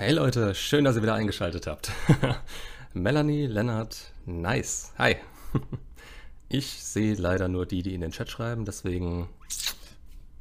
[0.00, 1.92] Hey Leute, schön, dass ihr wieder eingeschaltet habt.
[2.94, 4.94] Melanie, Lennart, nice.
[4.96, 5.16] Hi.
[6.48, 9.28] Ich sehe leider nur die, die in den Chat schreiben, deswegen,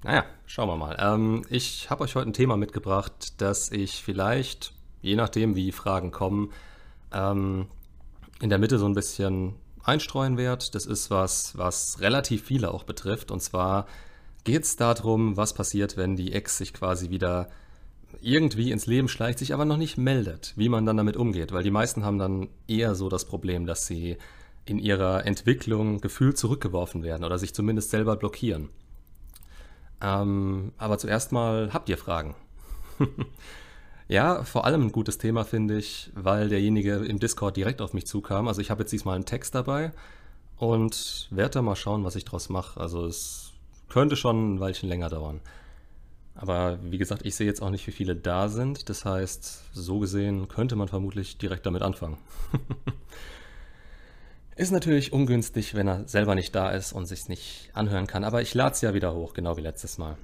[0.02, 0.96] naja, schauen wir mal.
[0.98, 4.72] Ähm, ich habe euch heute ein Thema mitgebracht, das ich vielleicht,
[5.02, 6.54] je nachdem wie Fragen kommen,
[7.12, 7.68] ähm,
[8.40, 10.68] in der Mitte so ein bisschen einstreuen werde.
[10.72, 13.30] Das ist was, was relativ viele auch betrifft.
[13.30, 13.88] Und zwar
[14.46, 17.50] geht es darum, was passiert, wenn die Ex sich quasi wieder
[18.22, 21.52] irgendwie ins Leben schleicht, sich aber noch nicht meldet, wie man dann damit umgeht.
[21.52, 24.18] Weil die meisten haben dann eher so das Problem, dass sie
[24.66, 28.70] in ihrer Entwicklung gefühlt zurückgeworfen werden oder sich zumindest selber blockieren.
[30.02, 32.36] Ähm, aber zuerst mal, habt ihr Fragen?
[34.08, 38.08] ja, vor allem ein gutes Thema finde ich, weil derjenige im Discord direkt auf mich
[38.08, 38.48] zukam.
[38.48, 39.92] Also ich habe jetzt diesmal einen Text dabei
[40.58, 42.80] und werde da mal schauen, was ich draus mache.
[42.80, 43.52] Also es
[43.90, 45.42] könnte schon ein Weilchen länger dauern.
[46.42, 48.88] Aber wie gesagt, ich sehe jetzt auch nicht, wie viele da sind.
[48.88, 52.18] Das heißt, so gesehen könnte man vermutlich direkt damit anfangen.
[54.56, 58.24] ist natürlich ungünstig, wenn er selber nicht da ist und sich nicht anhören kann.
[58.24, 60.16] Aber ich lade es ja wieder hoch, genau wie letztes Mal.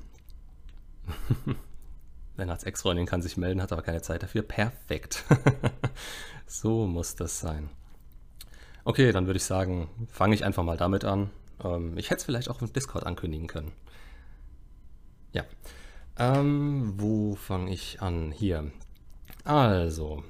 [2.38, 4.42] Lennarts Ex-Freundin kann sich melden, hat aber keine Zeit dafür.
[4.42, 5.26] Perfekt.
[6.48, 7.70] so muss das sein.
[8.86, 11.30] Okay, dann würde ich sagen, fange ich einfach mal damit an.
[11.62, 13.74] Ähm, ich hätte es vielleicht auch im Discord ankündigen können.
[15.34, 15.44] Ja.
[16.18, 18.32] Ähm, wo fange ich an?
[18.32, 18.72] Hier.
[19.44, 20.24] Also,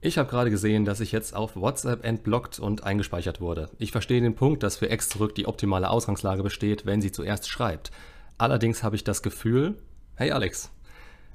[0.00, 3.70] ich habe gerade gesehen, dass ich jetzt auf WhatsApp entblockt und eingespeichert wurde.
[3.78, 7.48] Ich verstehe den Punkt, dass für Ex zurück die optimale Ausgangslage besteht, wenn sie zuerst
[7.48, 7.90] schreibt.
[8.36, 9.76] Allerdings habe ich das Gefühl,
[10.16, 10.70] hey Alex,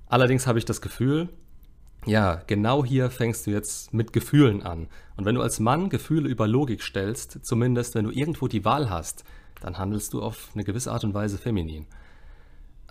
[0.08, 1.30] allerdings habe ich das Gefühl,
[2.06, 4.88] ja, genau hier fängst du jetzt mit Gefühlen an.
[5.18, 8.90] Und wenn du als Mann Gefühle über Logik stellst, zumindest wenn du irgendwo die Wahl
[8.90, 9.24] hast,
[9.62, 11.88] dann handelst du auf eine gewisse Art und Weise feminin.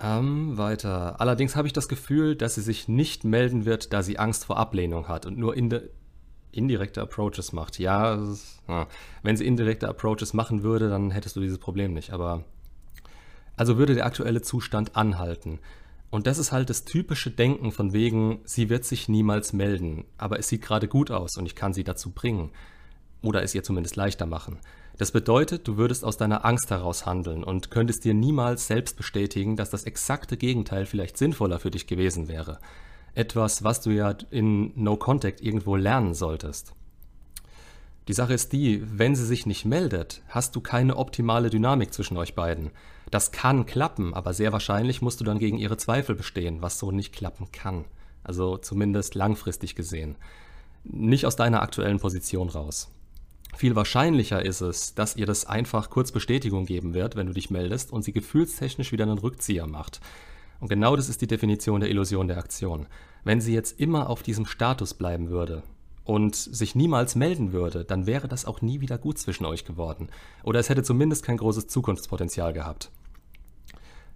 [0.00, 1.20] Ähm, weiter.
[1.20, 4.56] Allerdings habe ich das Gefühl, dass sie sich nicht melden wird, da sie Angst vor
[4.56, 5.70] Ablehnung hat und nur in
[6.52, 7.78] indirekte Approaches macht.
[7.78, 8.86] Ja, ist, ja,
[9.22, 12.12] wenn sie indirekte Approaches machen würde, dann hättest du dieses Problem nicht.
[12.12, 12.44] Aber
[13.56, 15.58] also würde der aktuelle Zustand anhalten.
[16.10, 20.38] Und das ist halt das typische Denken von wegen, sie wird sich niemals melden, aber
[20.38, 22.50] es sieht gerade gut aus und ich kann sie dazu bringen.
[23.20, 24.58] Oder es ihr zumindest leichter machen.
[24.98, 29.54] Das bedeutet, du würdest aus deiner Angst heraus handeln und könntest dir niemals selbst bestätigen,
[29.54, 32.58] dass das exakte Gegenteil vielleicht sinnvoller für dich gewesen wäre.
[33.14, 36.72] Etwas, was du ja in No Contact irgendwo lernen solltest.
[38.08, 42.16] Die Sache ist die, wenn sie sich nicht meldet, hast du keine optimale Dynamik zwischen
[42.16, 42.70] euch beiden.
[43.10, 46.90] Das kann klappen, aber sehr wahrscheinlich musst du dann gegen ihre Zweifel bestehen, was so
[46.90, 47.84] nicht klappen kann.
[48.24, 50.16] Also zumindest langfristig gesehen.
[50.82, 52.90] Nicht aus deiner aktuellen Position raus.
[53.56, 57.50] Viel wahrscheinlicher ist es, dass ihr das einfach kurz Bestätigung geben wird, wenn du dich
[57.50, 60.00] meldest und sie gefühlstechnisch wieder einen Rückzieher macht.
[60.60, 62.86] Und genau das ist die Definition der Illusion der Aktion.
[63.24, 65.62] Wenn sie jetzt immer auf diesem Status bleiben würde
[66.04, 70.08] und sich niemals melden würde, dann wäre das auch nie wieder gut zwischen euch geworden.
[70.42, 72.90] Oder es hätte zumindest kein großes Zukunftspotenzial gehabt.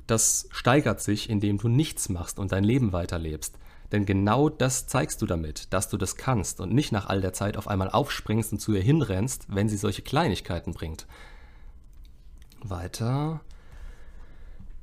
[0.06, 3.56] Das steigert sich, indem du nichts machst und dein Leben weiterlebst.
[3.92, 7.34] Denn genau das zeigst du damit, dass du das kannst und nicht nach all der
[7.34, 11.06] Zeit auf einmal aufspringst und zu ihr hinrennst, wenn sie solche Kleinigkeiten bringt.
[12.62, 13.40] Weiter.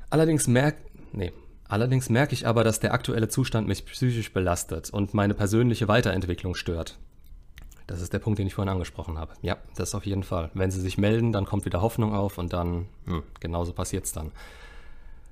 [0.10, 0.76] Allerdings merk
[1.12, 1.34] nee,
[1.68, 6.56] allerdings merke ich aber, dass der aktuelle Zustand mich psychisch belastet und meine persönliche Weiterentwicklung
[6.56, 7.00] stört.
[7.88, 9.34] Das ist der Punkt, den ich vorhin angesprochen habe.
[9.42, 10.52] Ja, das auf jeden Fall.
[10.54, 14.12] Wenn sie sich melden, dann kommt wieder Hoffnung auf und dann, hm, genauso passiert es
[14.12, 14.32] dann.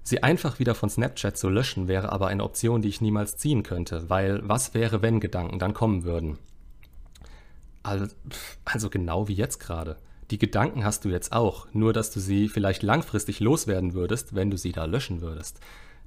[0.08, 3.62] Sie einfach wieder von Snapchat zu löschen wäre aber eine Option, die ich niemals ziehen
[3.62, 6.38] könnte, weil was wäre, wenn Gedanken dann kommen würden?
[7.84, 9.98] Also, genau wie jetzt gerade.
[10.32, 14.50] Die Gedanken hast du jetzt auch, nur dass du sie vielleicht langfristig loswerden würdest, wenn
[14.50, 15.60] du sie da löschen würdest.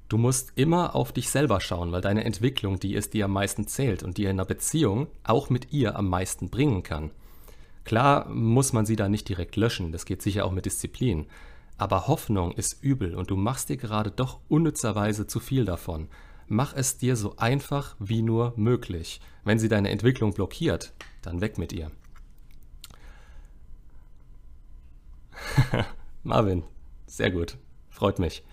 [0.09, 3.67] Du musst immer auf dich selber schauen, weil deine Entwicklung die ist, die am meisten
[3.67, 7.11] zählt und die in einer Beziehung auch mit ihr am meisten bringen kann.
[7.83, 11.27] Klar muss man sie da nicht direkt löschen, das geht sicher auch mit Disziplin.
[11.81, 16.09] Aber Hoffnung ist übel und du machst dir gerade doch unnützerweise zu viel davon.
[16.47, 19.19] Mach es dir so einfach wie nur möglich.
[19.45, 20.93] Wenn sie deine Entwicklung blockiert,
[21.23, 21.89] dann weg mit ihr.
[26.23, 26.63] Marvin,
[27.07, 27.57] sehr gut.
[27.89, 28.45] Freut mich.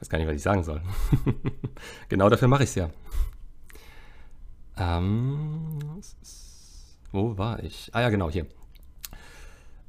[0.00, 0.80] Weiß gar nicht, was ich sagen soll.
[2.08, 2.88] genau dafür mache ich es ja.
[4.78, 6.00] Ähm,
[7.12, 7.90] wo war ich?
[7.92, 8.46] Ah ja, genau, hier.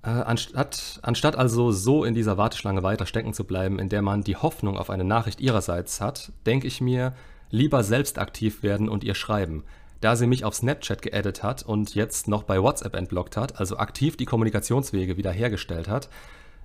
[0.05, 4.23] Äh, anstatt, anstatt also so in dieser Warteschlange weiter stecken zu bleiben, in der man
[4.23, 7.13] die Hoffnung auf eine Nachricht ihrerseits hat, denke ich mir,
[7.49, 9.63] lieber selbst aktiv werden und ihr schreiben.
[10.01, 13.77] Da sie mich auf Snapchat geaddet hat und jetzt noch bei WhatsApp entblockt hat, also
[13.77, 16.09] aktiv die Kommunikationswege wiederhergestellt hat,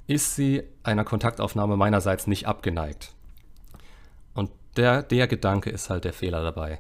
[0.06, 3.12] ist sie einer Kontaktaufnahme meinerseits nicht abgeneigt.
[4.34, 6.78] Und der, der Gedanke ist halt der Fehler dabei.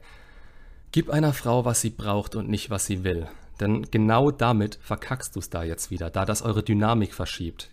[0.92, 3.28] Gib einer Frau, was sie braucht und nicht, was sie will.
[3.60, 7.70] Denn genau damit verkackst du es da jetzt wieder, da das eure Dynamik verschiebt.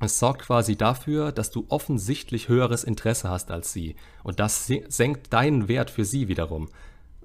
[0.00, 3.96] Es sorgt quasi dafür, dass du offensichtlich höheres Interesse hast als sie.
[4.22, 6.68] Und das senkt deinen Wert für sie wiederum.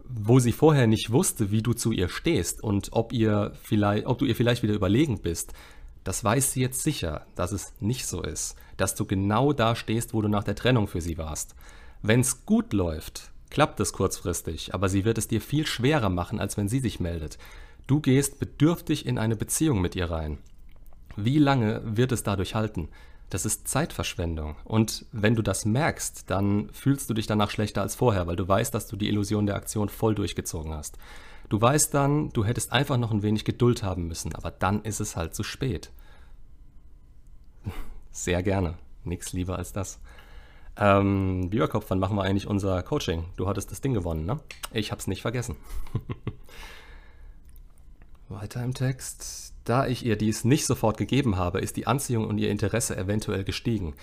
[0.05, 4.17] Wo sie vorher nicht wusste, wie du zu ihr stehst und ob, ihr vielleicht, ob
[4.17, 5.53] du ihr vielleicht wieder überlegen bist,
[6.03, 8.55] das weiß sie jetzt sicher, dass es nicht so ist.
[8.75, 11.55] Dass du genau da stehst, wo du nach der Trennung für sie warst.
[12.01, 16.39] Wenn es gut läuft, klappt es kurzfristig, aber sie wird es dir viel schwerer machen,
[16.39, 17.37] als wenn sie sich meldet.
[17.87, 20.37] Du gehst bedürftig in eine Beziehung mit ihr rein.
[21.15, 22.89] Wie lange wird es dadurch halten?
[23.29, 24.55] Das ist Zeitverschwendung.
[24.63, 28.47] Und wenn du das merkst, dann fühlst du dich danach schlechter als vorher, weil du
[28.47, 30.97] weißt, dass du die Illusion der Aktion voll durchgezogen hast.
[31.49, 34.99] Du weißt dann, du hättest einfach noch ein wenig Geduld haben müssen, aber dann ist
[34.99, 35.91] es halt zu spät.
[38.11, 38.75] Sehr gerne.
[39.03, 39.99] Nichts lieber als das.
[40.77, 43.25] Ähm, Biberkopf, wann machen wir eigentlich unser Coaching?
[43.35, 44.39] Du hattest das Ding gewonnen, ne?
[44.71, 45.55] Ich hab's nicht vergessen.
[48.33, 49.53] Weiter im Text.
[49.63, 53.43] Da ich ihr dies nicht sofort gegeben habe, ist die Anziehung und ihr Interesse eventuell
[53.43, 53.93] gestiegen.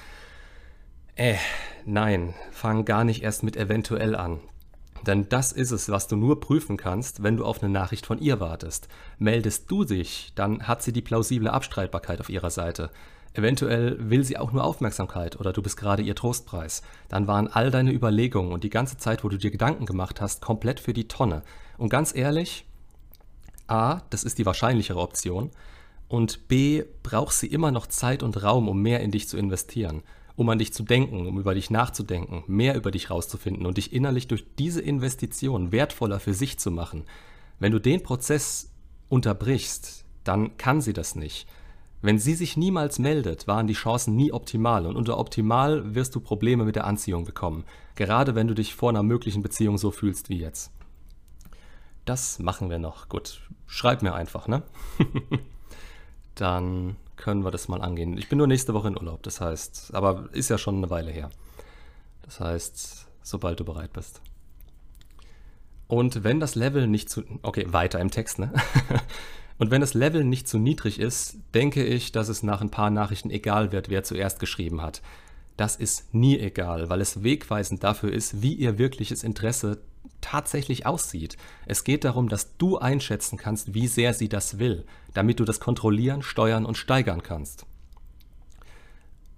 [1.16, 1.36] Äh,
[1.84, 4.40] nein, fang gar nicht erst mit eventuell an.
[5.06, 8.18] Denn das ist es, was du nur prüfen kannst, wenn du auf eine Nachricht von
[8.18, 8.88] ihr wartest.
[9.18, 12.90] Meldest du dich, dann hat sie die plausible Abstreitbarkeit auf ihrer Seite.
[13.32, 16.82] Eventuell will sie auch nur Aufmerksamkeit oder du bist gerade ihr Trostpreis.
[17.08, 20.42] Dann waren all deine Überlegungen und die ganze Zeit, wo du dir Gedanken gemacht hast,
[20.42, 21.42] komplett für die Tonne.
[21.78, 22.66] Und ganz ehrlich,
[23.70, 25.50] A, das ist die wahrscheinlichere Option.
[26.08, 30.02] Und B, braucht sie immer noch Zeit und Raum, um mehr in dich zu investieren,
[30.34, 33.92] um an dich zu denken, um über dich nachzudenken, mehr über dich rauszufinden und dich
[33.92, 37.04] innerlich durch diese Investition wertvoller für sich zu machen.
[37.60, 38.70] Wenn du den Prozess
[39.08, 41.46] unterbrichst, dann kann sie das nicht.
[42.02, 46.20] Wenn sie sich niemals meldet, waren die Chancen nie optimal und unter optimal wirst du
[46.20, 47.64] Probleme mit der Anziehung bekommen,
[47.94, 50.72] gerade wenn du dich vor einer möglichen Beziehung so fühlst wie jetzt.
[52.04, 53.08] Das machen wir noch.
[53.08, 54.62] Gut, schreib mir einfach, ne?
[56.34, 58.16] Dann können wir das mal angehen.
[58.16, 61.10] Ich bin nur nächste Woche in Urlaub, das heißt, aber ist ja schon eine Weile
[61.10, 61.30] her.
[62.22, 64.20] Das heißt, sobald du bereit bist.
[65.86, 67.24] Und wenn das Level nicht zu.
[67.42, 68.52] Okay, weiter im Text, ne?
[69.58, 72.88] Und wenn das Level nicht zu niedrig ist, denke ich, dass es nach ein paar
[72.88, 75.02] Nachrichten egal wird, wer zuerst geschrieben hat.
[75.58, 79.82] Das ist nie egal, weil es wegweisend dafür ist, wie ihr wirkliches Interesse
[80.20, 81.36] tatsächlich aussieht.
[81.66, 84.84] Es geht darum, dass du einschätzen kannst, wie sehr sie das will,
[85.14, 87.66] damit du das kontrollieren, steuern und steigern kannst.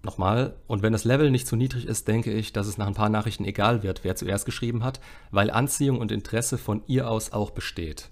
[0.05, 2.95] Nochmal, und wenn das Level nicht zu niedrig ist, denke ich, dass es nach ein
[2.95, 5.01] paar Nachrichten egal wird, wer zuerst geschrieben hat,
[5.31, 8.11] weil Anziehung und Interesse von ihr aus auch besteht.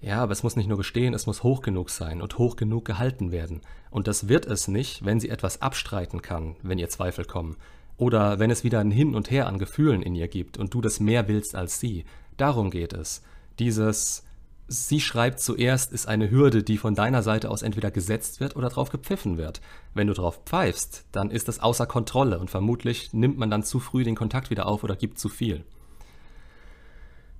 [0.00, 2.84] Ja, aber es muss nicht nur bestehen, es muss hoch genug sein und hoch genug
[2.84, 3.62] gehalten werden.
[3.90, 7.56] Und das wird es nicht, wenn sie etwas abstreiten kann, wenn ihr Zweifel kommen.
[7.96, 10.80] Oder wenn es wieder ein Hin und Her an Gefühlen in ihr gibt und du
[10.80, 12.04] das mehr willst als sie.
[12.36, 13.22] Darum geht es.
[13.58, 14.24] Dieses
[14.66, 18.70] Sie schreibt zuerst ist eine Hürde, die von deiner Seite aus entweder gesetzt wird oder
[18.70, 19.60] drauf gepfiffen wird.
[19.92, 23.78] Wenn du drauf pfeifst, dann ist das außer Kontrolle und vermutlich nimmt man dann zu
[23.78, 25.64] früh den Kontakt wieder auf oder gibt zu viel.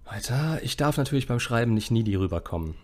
[0.04, 2.74] Weiter, ich darf natürlich beim Schreiben nicht needy rüberkommen.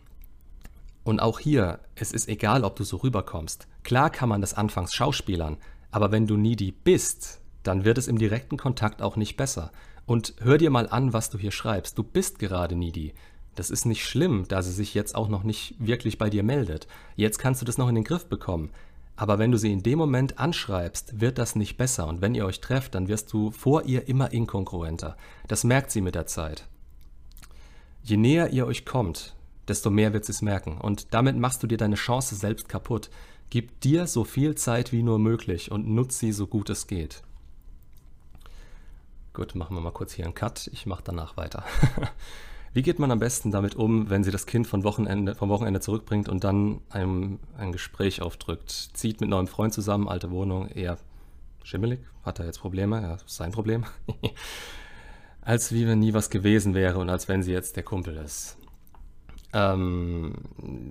[1.05, 3.69] Und auch hier, es ist egal, ob du so rüberkommst.
[3.83, 5.59] Klar kann man das anfangs schauspielern,
[5.91, 9.73] aber wenn du needy bist, dann wird es im direkten Kontakt auch nicht besser.
[10.07, 11.97] Und hör dir mal an, was du hier schreibst.
[11.99, 13.13] Du bist gerade needy.
[13.55, 16.89] Das ist nicht schlimm, da sie sich jetzt auch noch nicht wirklich bei dir meldet.
[17.17, 18.71] Jetzt kannst du das noch in den Griff bekommen.
[19.17, 22.07] Aber wenn du sie in dem Moment anschreibst, wird das nicht besser.
[22.07, 25.17] Und wenn ihr euch trefft, dann wirst du vor ihr immer inkongruenter.
[25.47, 26.67] Das merkt sie mit der Zeit.
[28.03, 29.35] Je näher ihr euch kommt,
[29.69, 30.79] desto mehr wird sie es merken.
[30.79, 33.11] Und damit machst du dir deine Chance selbst kaputt.
[33.51, 37.23] Gib dir so viel Zeit wie nur möglich und nutz sie so gut es geht.
[39.41, 40.69] Gut, machen wir mal kurz hier einen Cut.
[40.71, 41.65] Ich mache danach weiter.
[42.75, 45.81] Wie geht man am besten damit um, wenn sie das Kind von Wochenende, vom Wochenende
[45.81, 48.71] zurückbringt und dann einem ein Gespräch aufdrückt?
[48.71, 50.99] Zieht mit neuem Freund zusammen, alte Wohnung, eher
[51.63, 52.01] schimmelig?
[52.23, 53.01] Hat er jetzt Probleme?
[53.01, 53.87] Ja, ist sein Problem.
[55.41, 58.59] als wie wenn nie was gewesen wäre und als wenn sie jetzt der Kumpel ist.
[59.55, 60.35] Ähm,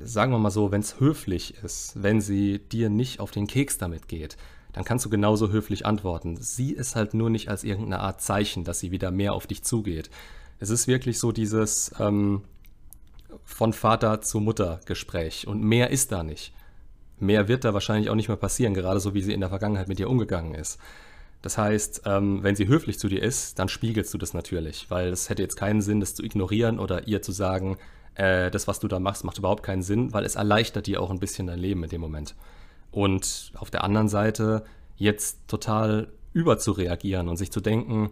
[0.01, 3.77] sagen wir mal so, wenn es höflich ist, wenn sie dir nicht auf den Keks
[3.77, 4.37] damit geht,
[4.79, 6.37] dann kannst du genauso höflich antworten.
[6.39, 9.61] Sieh es halt nur nicht als irgendeine Art Zeichen, dass sie wieder mehr auf dich
[9.61, 10.09] zugeht.
[10.59, 12.43] Es ist wirklich so dieses ähm,
[13.43, 16.53] von Vater zu Mutter Gespräch und mehr ist da nicht.
[17.19, 19.89] Mehr wird da wahrscheinlich auch nicht mehr passieren, gerade so wie sie in der Vergangenheit
[19.89, 20.79] mit dir umgegangen ist.
[21.41, 25.09] Das heißt, ähm, wenn sie höflich zu dir ist, dann spiegelst du das natürlich, weil
[25.09, 27.75] es hätte jetzt keinen Sinn, das zu ignorieren oder ihr zu sagen,
[28.15, 31.11] äh, das, was du da machst, macht überhaupt keinen Sinn, weil es erleichtert dir auch
[31.11, 32.33] ein bisschen dein Leben in dem Moment.
[32.91, 34.63] Und auf der anderen Seite
[34.95, 38.11] jetzt total überzureagieren und sich zu denken,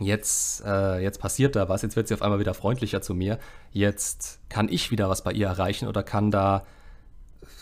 [0.00, 3.38] jetzt, äh, jetzt passiert da was, jetzt wird sie auf einmal wieder freundlicher zu mir,
[3.72, 6.64] jetzt kann ich wieder was bei ihr erreichen oder kann da,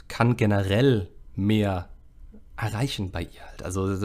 [0.08, 1.88] kann generell mehr
[2.56, 3.62] erreichen bei ihr halt.
[3.62, 3.96] Also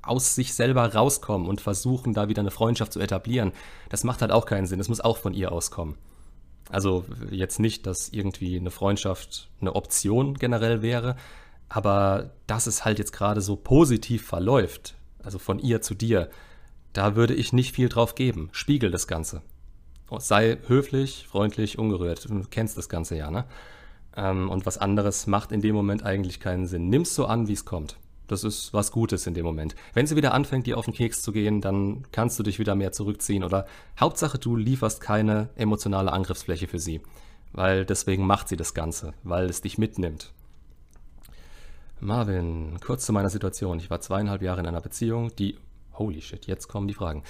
[0.00, 3.52] aus sich selber rauskommen und versuchen, da wieder eine Freundschaft zu etablieren,
[3.90, 4.78] das macht halt auch keinen Sinn.
[4.78, 5.96] Das muss auch von ihr auskommen.
[6.70, 11.16] Also jetzt nicht, dass irgendwie eine Freundschaft eine Option generell wäre,
[11.72, 16.28] aber dass es halt jetzt gerade so positiv verläuft, also von ihr zu dir,
[16.92, 18.50] da würde ich nicht viel drauf geben.
[18.52, 19.40] Spiegel das Ganze.
[20.18, 22.28] Sei höflich, freundlich, ungerührt.
[22.28, 23.46] Du kennst das Ganze ja, ne?
[24.14, 26.90] Ähm, und was anderes macht in dem Moment eigentlich keinen Sinn.
[26.90, 27.96] Nimm's so an, wie es kommt.
[28.26, 29.74] Das ist was Gutes in dem Moment.
[29.94, 32.74] Wenn sie wieder anfängt, dir auf den Keks zu gehen, dann kannst du dich wieder
[32.74, 33.64] mehr zurückziehen oder
[33.98, 37.00] Hauptsache, du lieferst keine emotionale Angriffsfläche für sie.
[37.52, 40.34] Weil deswegen macht sie das Ganze, weil es dich mitnimmt.
[42.02, 43.78] Marvin, kurz zu meiner Situation.
[43.78, 45.56] Ich war zweieinhalb Jahre in einer Beziehung, die
[45.94, 47.22] Holy shit, jetzt kommen die Fragen.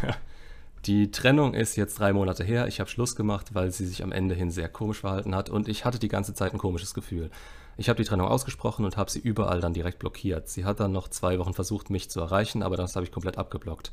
[0.84, 2.68] die Trennung ist jetzt drei Monate her.
[2.68, 5.66] Ich habe Schluss gemacht, weil sie sich am Ende hin sehr komisch verhalten hat und
[5.66, 7.32] ich hatte die ganze Zeit ein komisches Gefühl.
[7.76, 10.48] Ich habe die Trennung ausgesprochen und habe sie überall dann direkt blockiert.
[10.48, 13.38] Sie hat dann noch zwei Wochen versucht, mich zu erreichen, aber das habe ich komplett
[13.38, 13.90] abgeblockt.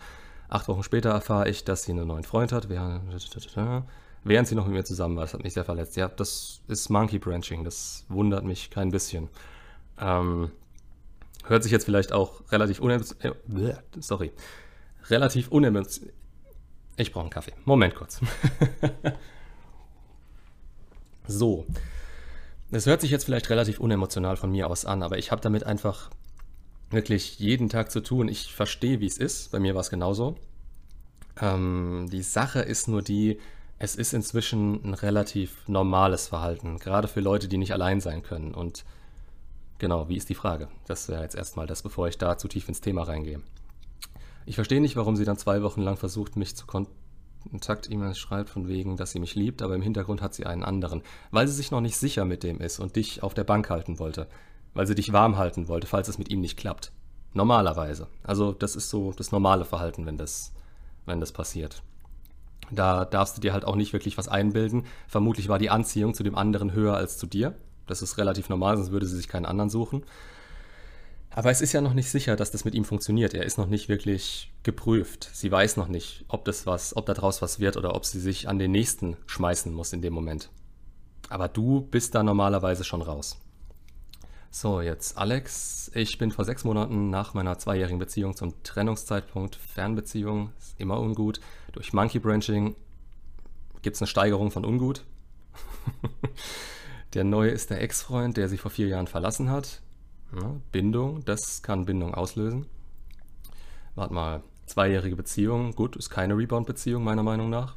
[0.47, 3.01] Acht Wochen später erfahre ich, dass sie einen neuen Freund hat, während,
[4.47, 5.23] sie noch mit mir zusammen war.
[5.23, 5.95] Das hat mich sehr verletzt.
[5.95, 7.63] Ja, das ist Monkey Branching.
[7.63, 9.29] Das wundert mich kein bisschen.
[9.99, 10.51] Ähm,
[11.49, 13.35] Hört sich jetzt vielleicht auch relativ unemotional.
[13.57, 14.31] Äh, sorry.
[15.09, 16.13] Relativ unemotional.
[16.95, 17.53] Ich brauche einen Kaffee.
[17.65, 18.21] Moment kurz.
[21.27, 21.65] so.
[22.69, 25.63] Es hört sich jetzt vielleicht relativ unemotional von mir aus an, aber ich habe damit
[25.63, 26.11] einfach
[26.91, 28.27] wirklich jeden Tag zu tun.
[28.27, 29.51] Ich verstehe, wie es ist.
[29.51, 30.35] Bei mir war es genauso.
[31.41, 33.39] Ähm, die Sache ist nur die,
[33.79, 38.53] es ist inzwischen ein relativ normales Verhalten, gerade für Leute, die nicht allein sein können.
[38.53, 38.85] Und
[39.79, 40.67] Genau, wie ist die Frage?
[40.87, 43.41] Das wäre jetzt erstmal das, bevor ich da zu tief ins Thema reingehe.
[44.45, 48.67] Ich verstehe nicht, warum sie dann zwei Wochen lang versucht, mich zu Kontakt-E-Mails schreibt, von
[48.67, 51.01] wegen, dass sie mich liebt, aber im Hintergrund hat sie einen anderen.
[51.31, 53.99] Weil sie sich noch nicht sicher mit dem ist und dich auf der Bank halten
[53.99, 54.27] wollte.
[54.73, 56.91] Weil sie dich warm halten wollte, falls es mit ihm nicht klappt.
[57.33, 58.07] Normalerweise.
[58.23, 60.51] Also, das ist so das normale Verhalten, wenn das,
[61.05, 61.83] wenn das passiert.
[62.71, 64.85] Da darfst du dir halt auch nicht wirklich was einbilden.
[65.07, 67.55] Vermutlich war die Anziehung zu dem anderen höher als zu dir.
[67.89, 70.03] Das ist relativ normal, sonst würde sie sich keinen anderen suchen.
[71.31, 73.33] Aber es ist ja noch nicht sicher, dass das mit ihm funktioniert.
[73.33, 75.29] Er ist noch nicht wirklich geprüft.
[75.31, 78.49] Sie weiß noch nicht, ob das was, ob daraus was wird oder ob sie sich
[78.49, 80.49] an den nächsten schmeißen muss in dem Moment.
[81.29, 83.39] Aber du bist da normalerweise schon raus.
[84.51, 85.91] So, jetzt Alex.
[85.93, 91.39] Ich bin vor sechs Monaten nach meiner zweijährigen Beziehung zum Trennungszeitpunkt Fernbeziehung, ist immer ungut.
[91.71, 92.75] Durch Monkey Branching
[93.83, 95.03] gibt es eine Steigerung von ungut.
[97.13, 99.81] Der neue ist der Ex-Freund, der sie vor vier Jahren verlassen hat.
[100.35, 102.67] Ja, Bindung, das kann Bindung auslösen.
[103.95, 107.75] Warte mal, zweijährige Beziehung, gut, ist keine Rebound-Beziehung meiner Meinung nach.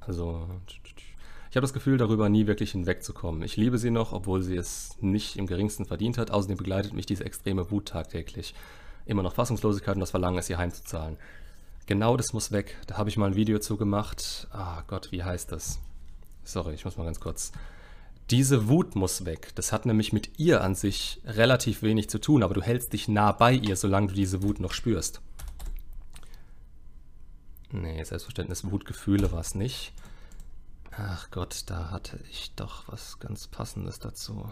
[0.00, 0.48] Also,
[1.50, 3.42] ich habe das Gefühl, darüber nie wirklich hinwegzukommen.
[3.42, 6.30] Ich liebe sie noch, obwohl sie es nicht im geringsten verdient hat.
[6.30, 8.54] Außerdem begleitet mich diese extreme Wut tagtäglich.
[9.06, 11.16] Immer noch Fassungslosigkeit und das Verlangen, es ihr heimzuzahlen.
[11.86, 12.76] Genau das muss weg.
[12.86, 14.48] Da habe ich mal ein Video zu gemacht.
[14.50, 15.80] Ah Gott, wie heißt das?
[16.44, 17.52] Sorry, ich muss mal ganz kurz
[18.30, 19.52] diese Wut muss weg.
[19.54, 23.08] Das hat nämlich mit ihr an sich relativ wenig zu tun, aber du hältst dich
[23.08, 25.20] nah bei ihr, solange du diese Wut noch spürst.
[27.70, 29.92] Nee, Selbstverständnis, Wutgefühle war es nicht.
[30.96, 34.48] Ach Gott, da hatte ich doch was ganz Passendes dazu.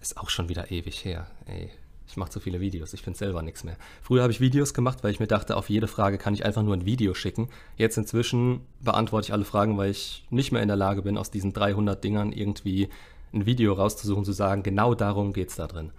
[0.00, 1.30] Ist auch schon wieder ewig her.
[1.46, 1.70] Ey,
[2.06, 3.76] ich mache zu viele Videos, ich finde selber nichts mehr.
[4.02, 6.62] Früher habe ich Videos gemacht, weil ich mir dachte, auf jede Frage kann ich einfach
[6.62, 7.48] nur ein Video schicken.
[7.76, 11.30] Jetzt inzwischen beantworte ich alle Fragen, weil ich nicht mehr in der Lage bin, aus
[11.30, 12.88] diesen 300 Dingern irgendwie
[13.32, 15.92] ein Video rauszusuchen, zu sagen, genau darum geht es da drin.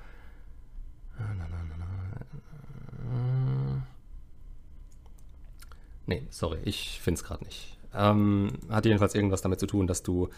[6.07, 7.77] Nee, sorry, ich finde es gerade nicht.
[7.93, 10.29] Ähm, hat jedenfalls irgendwas damit zu tun, dass du,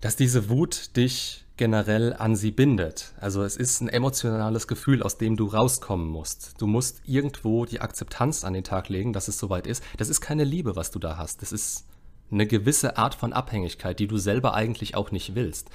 [0.00, 3.12] dass diese Wut dich generell an sie bindet.
[3.20, 6.54] Also es ist ein emotionales Gefühl, aus dem du rauskommen musst.
[6.58, 9.84] Du musst irgendwo die Akzeptanz an den Tag legen, dass es soweit ist.
[9.98, 11.42] Das ist keine Liebe, was du da hast.
[11.42, 11.84] Das ist
[12.30, 15.68] eine gewisse Art von Abhängigkeit, die du selber eigentlich auch nicht willst.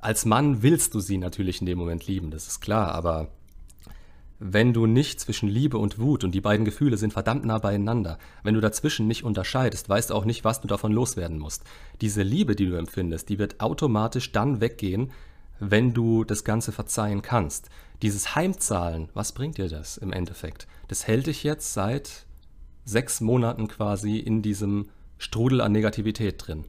[0.00, 3.32] Als Mann willst du sie natürlich in dem Moment lieben, das ist klar, aber
[4.42, 8.18] wenn du nicht zwischen Liebe und Wut und die beiden Gefühle sind verdammt nah beieinander,
[8.42, 11.62] wenn du dazwischen nicht unterscheidest, weißt du auch nicht, was du davon loswerden musst.
[12.00, 15.12] Diese Liebe, die du empfindest, die wird automatisch dann weggehen,
[15.58, 17.68] wenn du das Ganze verzeihen kannst.
[18.00, 20.66] Dieses Heimzahlen, was bringt dir das im Endeffekt?
[20.88, 22.24] Das hält dich jetzt seit
[22.86, 26.64] sechs Monaten quasi in diesem Strudel an Negativität drin.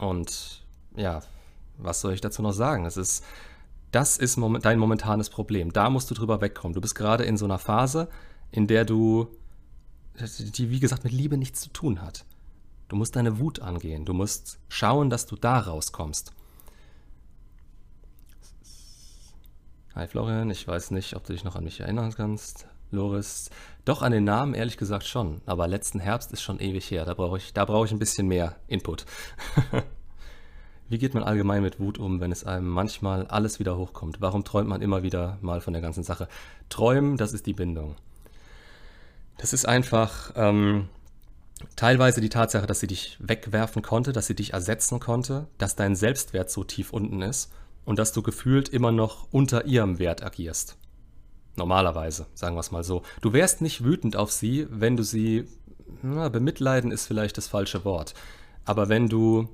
[0.00, 0.64] Und
[0.96, 1.22] ja,
[1.78, 2.86] was soll ich dazu noch sagen?
[2.86, 3.24] Es ist
[3.96, 5.72] das ist moment, dein momentanes Problem.
[5.72, 6.74] Da musst du drüber wegkommen.
[6.74, 8.10] Du bist gerade in so einer Phase,
[8.50, 9.28] in der du
[10.38, 12.26] die wie gesagt mit Liebe nichts zu tun hat.
[12.88, 14.04] Du musst deine Wut angehen.
[14.04, 16.32] Du musst schauen, dass du da rauskommst.
[19.94, 22.66] Hi Florian, ich weiß nicht, ob du dich noch an mich erinnern kannst.
[22.90, 23.48] Loris,
[23.86, 27.06] doch an den Namen ehrlich gesagt schon, aber letzten Herbst ist schon ewig her.
[27.06, 29.06] Da brauche ich, da ich ein bisschen mehr Input.
[30.88, 34.20] Wie geht man allgemein mit Wut um, wenn es einem manchmal alles wieder hochkommt?
[34.20, 36.28] Warum träumt man immer wieder mal von der ganzen Sache?
[36.68, 37.96] Träumen, das ist die Bindung.
[39.38, 40.88] Das ist einfach ähm,
[41.74, 45.96] teilweise die Tatsache, dass sie dich wegwerfen konnte, dass sie dich ersetzen konnte, dass dein
[45.96, 47.52] Selbstwert so tief unten ist
[47.84, 50.76] und dass du gefühlt immer noch unter ihrem Wert agierst.
[51.56, 53.02] Normalerweise, sagen wir es mal so.
[53.22, 55.46] Du wärst nicht wütend auf sie, wenn du sie,
[56.02, 58.14] na, bemitleiden ist vielleicht das falsche Wort,
[58.64, 59.48] aber wenn du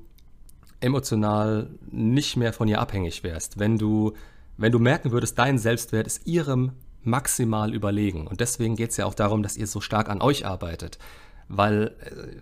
[0.82, 4.12] emotional nicht mehr von ihr abhängig wärst, wenn du,
[4.56, 6.72] wenn du merken würdest, dein Selbstwert ist ihrem
[7.04, 8.26] maximal überlegen.
[8.26, 10.98] Und deswegen geht es ja auch darum, dass ihr so stark an euch arbeitet.
[11.48, 12.36] Weil äh,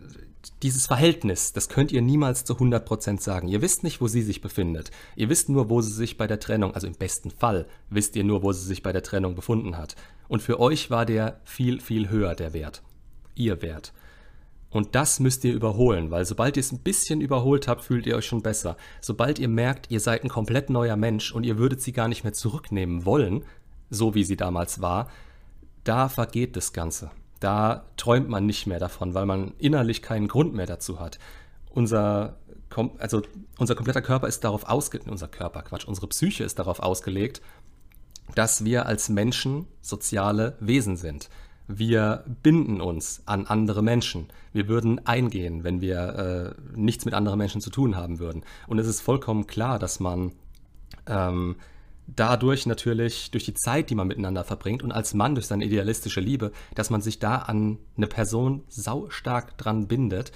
[0.62, 3.48] dieses Verhältnis, das könnt ihr niemals zu 100% sagen.
[3.48, 4.90] Ihr wisst nicht, wo sie sich befindet.
[5.16, 8.24] Ihr wisst nur, wo sie sich bei der Trennung, also im besten Fall, wisst ihr
[8.24, 9.96] nur, wo sie sich bei der Trennung befunden hat.
[10.28, 12.82] Und für euch war der viel, viel höher, der Wert.
[13.34, 13.92] Ihr Wert.
[14.70, 18.16] Und das müsst ihr überholen, weil sobald ihr es ein bisschen überholt habt, fühlt ihr
[18.16, 18.76] euch schon besser.
[19.00, 22.22] Sobald ihr merkt, ihr seid ein komplett neuer Mensch und ihr würdet sie gar nicht
[22.22, 23.44] mehr zurücknehmen wollen,
[23.90, 25.08] so wie sie damals war,
[25.82, 27.10] da vergeht das Ganze.
[27.40, 31.18] Da träumt man nicht mehr davon, weil man innerlich keinen Grund mehr dazu hat.
[31.70, 32.36] Unser,
[32.98, 33.22] also
[33.58, 37.40] unser kompletter Körper ist darauf ausgelegt, unser Körper, Quatsch, unsere Psyche ist darauf ausgelegt,
[38.36, 41.28] dass wir als Menschen soziale Wesen sind.
[41.72, 44.26] Wir binden uns an andere Menschen.
[44.52, 48.42] Wir würden eingehen, wenn wir äh, nichts mit anderen Menschen zu tun haben würden.
[48.66, 50.32] Und es ist vollkommen klar, dass man
[51.06, 51.54] ähm,
[52.08, 56.20] dadurch natürlich, durch die Zeit, die man miteinander verbringt und als Mann durch seine idealistische
[56.20, 60.32] Liebe, dass man sich da an eine Person sau stark dran bindet,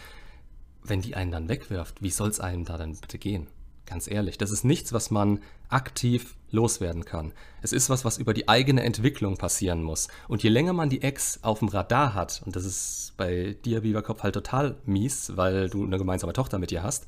[0.85, 3.48] wenn die einen dann wegwirft, wie soll es einem da dann bitte gehen?
[3.86, 7.32] Ganz ehrlich, das ist nichts, was man aktiv loswerden kann.
[7.60, 10.08] Es ist was, was über die eigene Entwicklung passieren muss.
[10.26, 13.82] Und je länger man die Ex auf dem Radar hat, und das ist bei dir,
[13.82, 17.06] Biberkopf, halt total mies, weil du eine gemeinsame Tochter mit ihr hast,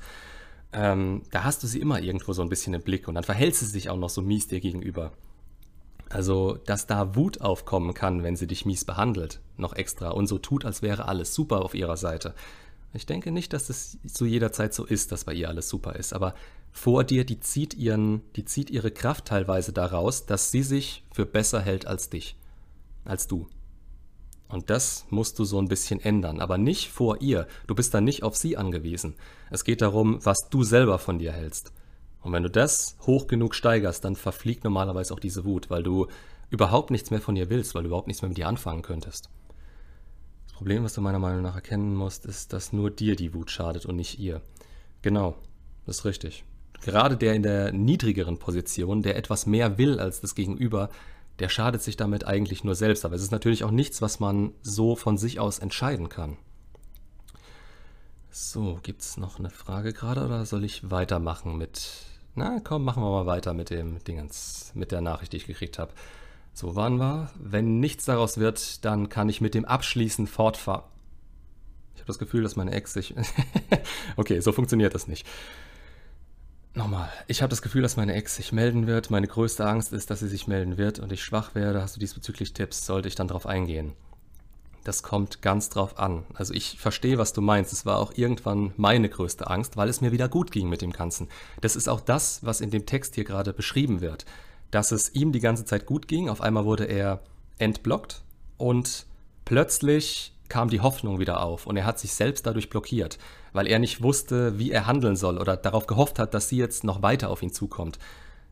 [0.73, 3.55] ähm, da hast du sie immer irgendwo so ein bisschen im Blick und dann verhält
[3.55, 5.13] sie sich auch noch so mies dir gegenüber.
[6.09, 10.37] Also, dass da Wut aufkommen kann, wenn sie dich mies behandelt, noch extra und so
[10.37, 12.33] tut, als wäre alles super auf ihrer Seite.
[12.93, 15.95] Ich denke nicht, dass es zu jeder Zeit so ist, dass bei ihr alles super
[15.95, 16.33] ist, aber
[16.77, 21.25] vor dir, die zieht ihren, die zieht ihre Kraft teilweise daraus, dass sie sich für
[21.25, 22.37] besser hält als dich,
[23.03, 23.47] als du.
[24.47, 27.47] Und das musst du so ein bisschen ändern, aber nicht vor ihr.
[27.65, 29.15] Du bist dann nicht auf sie angewiesen.
[29.49, 31.73] Es geht darum, was du selber von dir hältst.
[32.21, 36.07] Und wenn du das hoch genug steigerst, dann verfliegt normalerweise auch diese Wut, weil du
[36.49, 39.29] überhaupt nichts mehr von ihr willst, weil du überhaupt nichts mehr mit ihr anfangen könntest.
[40.45, 43.51] Das Problem, was du meiner Meinung nach erkennen musst, ist, dass nur dir die Wut
[43.51, 44.41] schadet und nicht ihr.
[45.01, 45.35] Genau,
[45.85, 46.45] das ist richtig.
[46.81, 50.89] Gerade der in der niedrigeren Position, der etwas mehr will als das Gegenüber,
[51.39, 53.05] der schadet sich damit eigentlich nur selbst.
[53.05, 56.37] Aber es ist natürlich auch nichts, was man so von sich aus entscheiden kann.
[58.29, 61.89] So, gibt es noch eine Frage gerade oder soll ich weitermachen mit...
[62.35, 65.79] Na komm, machen wir mal weiter mit dem Dingens, mit der Nachricht, die ich gekriegt
[65.79, 65.91] habe.
[66.53, 67.31] So waren wir.
[67.39, 70.83] Wenn nichts daraus wird, dann kann ich mit dem Abschließen fortfahren.
[71.95, 73.15] Ich habe das Gefühl, dass meine Ex sich...
[74.17, 75.25] okay, so funktioniert das nicht.
[76.77, 79.09] Nochmal, ich habe das Gefühl, dass meine Ex sich melden wird.
[79.09, 81.81] Meine größte Angst ist, dass sie sich melden wird und ich schwach werde.
[81.81, 82.85] Hast du diesbezüglich Tipps?
[82.85, 83.93] Sollte ich dann drauf eingehen?
[84.83, 86.23] Das kommt ganz drauf an.
[86.35, 87.73] Also ich verstehe, was du meinst.
[87.73, 90.91] Es war auch irgendwann meine größte Angst, weil es mir wieder gut ging mit dem
[90.91, 91.29] Ganzen.
[91.61, 94.25] Das ist auch das, was in dem Text hier gerade beschrieben wird.
[94.69, 96.29] Dass es ihm die ganze Zeit gut ging.
[96.29, 97.21] Auf einmal wurde er
[97.57, 98.21] entblockt
[98.57, 99.07] und
[99.45, 103.17] plötzlich kam die Hoffnung wieder auf und er hat sich selbst dadurch blockiert,
[103.53, 106.83] weil er nicht wusste, wie er handeln soll oder darauf gehofft hat, dass sie jetzt
[106.83, 107.99] noch weiter auf ihn zukommt.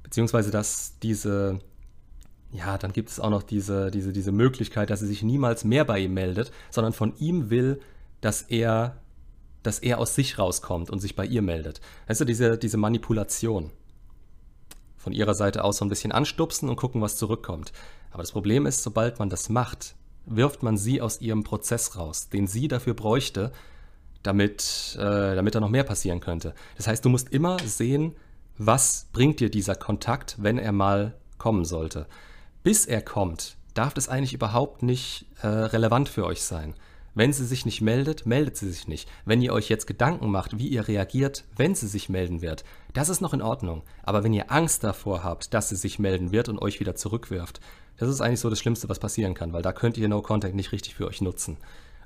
[0.03, 1.59] Beziehungsweise, dass diese,
[2.51, 5.85] ja, dann gibt es auch noch diese, diese, diese Möglichkeit, dass sie sich niemals mehr
[5.85, 7.79] bei ihm meldet, sondern von ihm will,
[8.21, 8.97] dass er,
[9.63, 11.81] dass er aus sich rauskommt und sich bei ihr meldet.
[12.07, 13.71] Weißt du, diese, diese Manipulation.
[14.97, 17.71] Von ihrer Seite aus so ein bisschen anstupsen und gucken, was zurückkommt.
[18.11, 22.29] Aber das Problem ist, sobald man das macht, wirft man sie aus ihrem Prozess raus,
[22.29, 23.51] den sie dafür bräuchte,
[24.23, 26.53] damit, äh, damit da noch mehr passieren könnte.
[26.77, 28.15] Das heißt, du musst immer sehen,
[28.57, 32.07] was bringt dir dieser Kontakt, wenn er mal kommen sollte.
[32.63, 36.73] Bis er kommt, darf das eigentlich überhaupt nicht äh, relevant für euch sein.
[37.13, 39.09] Wenn sie sich nicht meldet, meldet sie sich nicht.
[39.23, 43.07] Wenn ihr euch jetzt Gedanken macht, wie ihr reagiert, wenn sie sich melden wird, das
[43.07, 43.83] ist noch in Ordnung.
[44.03, 47.61] Aber wenn ihr Angst davor habt, dass sie sich melden wird und euch wieder zurückwirft,
[47.97, 50.55] das ist eigentlich so das Schlimmste, was passieren kann, weil da könnt ihr No Contact
[50.55, 51.57] nicht richtig für euch nutzen.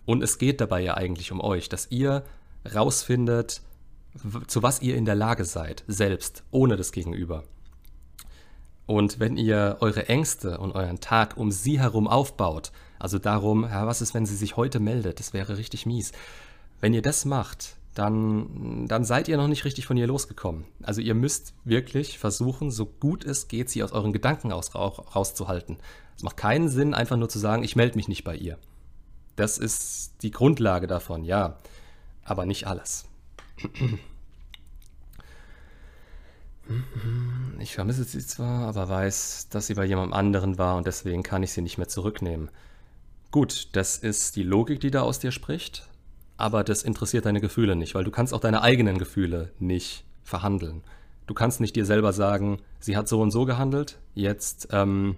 [0.06, 2.24] Und es geht dabei ja eigentlich um euch, dass ihr
[2.74, 3.62] rausfindet,
[4.48, 7.44] zu was ihr in der Lage seid, selbst, ohne das Gegenüber.
[8.86, 13.86] Und wenn ihr eure Ängste und euren Tag um sie herum aufbaut, also darum, ja,
[13.86, 16.12] was ist, wenn sie sich heute meldet, das wäre richtig mies.
[16.82, 20.66] Wenn ihr das macht, dann, dann seid ihr noch nicht richtig von ihr losgekommen.
[20.84, 25.78] Also ihr müsst wirklich versuchen, so gut es geht, sie aus euren Gedanken aus, rauszuhalten.
[26.16, 28.58] Es macht keinen Sinn, einfach nur zu sagen, ich melde mich nicht bei ihr.
[29.36, 31.58] Das ist die Grundlage davon, ja,
[32.24, 33.06] aber nicht alles.
[37.58, 41.42] Ich vermisse sie zwar, aber weiß, dass sie bei jemandem anderen war und deswegen kann
[41.42, 42.52] ich sie nicht mehr zurücknehmen.
[43.32, 45.89] Gut, das ist die Logik, die da aus dir spricht,
[46.40, 50.84] aber das interessiert deine Gefühle nicht, weil du kannst auch deine eigenen Gefühle nicht verhandeln.
[51.28, 55.18] Du kannst nicht dir selber sagen, sie hat so und so gehandelt, jetzt, ähm,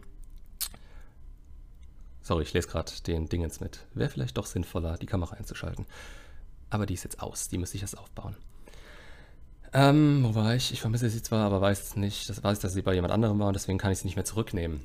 [2.24, 3.86] sorry, ich lese gerade den Dingens mit.
[3.94, 5.86] Wäre vielleicht doch sinnvoller, die Kamera einzuschalten.
[6.72, 8.36] Aber die ist jetzt aus, die müsste ich erst aufbauen.
[9.74, 10.74] Ähm, wo war ich?
[10.74, 12.30] Ich vermisse sie zwar, aber weiß nicht.
[12.30, 14.26] Das weiß, dass sie bei jemand anderem war und deswegen kann ich sie nicht mehr
[14.26, 14.82] zurücknehmen.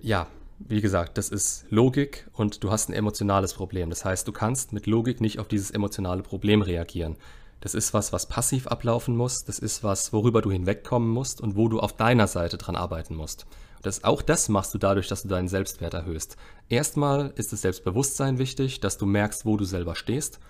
[0.00, 0.26] Ja,
[0.58, 3.90] wie gesagt, das ist Logik und du hast ein emotionales Problem.
[3.90, 7.16] Das heißt, du kannst mit Logik nicht auf dieses emotionale Problem reagieren.
[7.60, 9.44] Das ist was, was passiv ablaufen muss.
[9.44, 13.16] Das ist was, worüber du hinwegkommen musst und wo du auf deiner Seite dran arbeiten
[13.16, 13.46] musst.
[13.82, 16.36] Das, auch das machst du dadurch, dass du deinen Selbstwert erhöhst.
[16.68, 20.40] Erstmal ist das Selbstbewusstsein wichtig, dass du merkst, wo du selber stehst.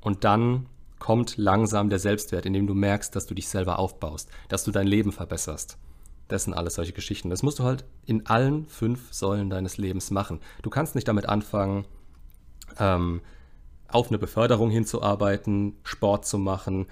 [0.00, 0.66] Und dann
[0.98, 4.86] kommt langsam der Selbstwert, indem du merkst, dass du dich selber aufbaust, dass du dein
[4.86, 5.76] Leben verbesserst.
[6.30, 7.28] Das sind alles solche Geschichten.
[7.28, 10.40] Das musst du halt in allen fünf Säulen deines Lebens machen.
[10.62, 11.84] Du kannst nicht damit anfangen,
[12.78, 13.20] ähm,
[13.88, 16.86] auf eine Beförderung hinzuarbeiten, Sport zu machen,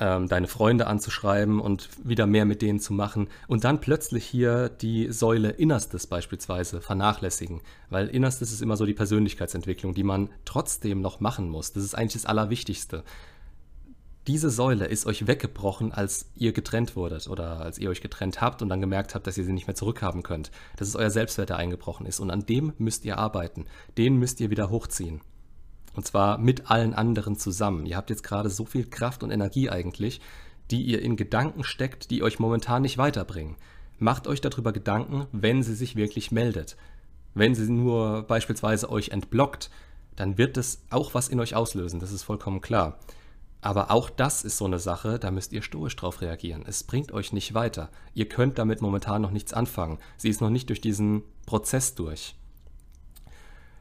[0.00, 4.68] ähm, deine Freunde anzuschreiben und wieder mehr mit denen zu machen und dann plötzlich hier
[4.68, 11.00] die Säule Innerstes beispielsweise vernachlässigen, weil Innerstes ist immer so die Persönlichkeitsentwicklung, die man trotzdem
[11.00, 11.72] noch machen muss.
[11.72, 13.02] Das ist eigentlich das Allerwichtigste
[14.28, 18.60] diese Säule ist euch weggebrochen, als ihr getrennt wurdet oder als ihr euch getrennt habt
[18.60, 20.50] und dann gemerkt habt, dass ihr sie nicht mehr zurückhaben könnt.
[20.76, 22.20] Das ist euer Selbstwert, der eingebrochen ist.
[22.20, 23.64] Und an dem müsst ihr arbeiten.
[23.96, 25.22] Den müsst ihr wieder hochziehen.
[25.94, 27.86] Und zwar mit allen anderen zusammen.
[27.86, 30.20] Ihr habt jetzt gerade so viel Kraft und Energie eigentlich,
[30.70, 33.56] die ihr in Gedanken steckt, die euch momentan nicht weiterbringen.
[33.98, 36.76] Macht euch darüber Gedanken, wenn sie sich wirklich meldet.
[37.32, 39.70] Wenn sie nur beispielsweise euch entblockt,
[40.16, 42.98] dann wird es auch was in euch auslösen, das ist vollkommen klar.
[43.60, 46.64] Aber auch das ist so eine Sache, da müsst ihr stoisch drauf reagieren.
[46.66, 47.90] Es bringt euch nicht weiter.
[48.14, 49.98] Ihr könnt damit momentan noch nichts anfangen.
[50.16, 52.36] Sie ist noch nicht durch diesen Prozess durch.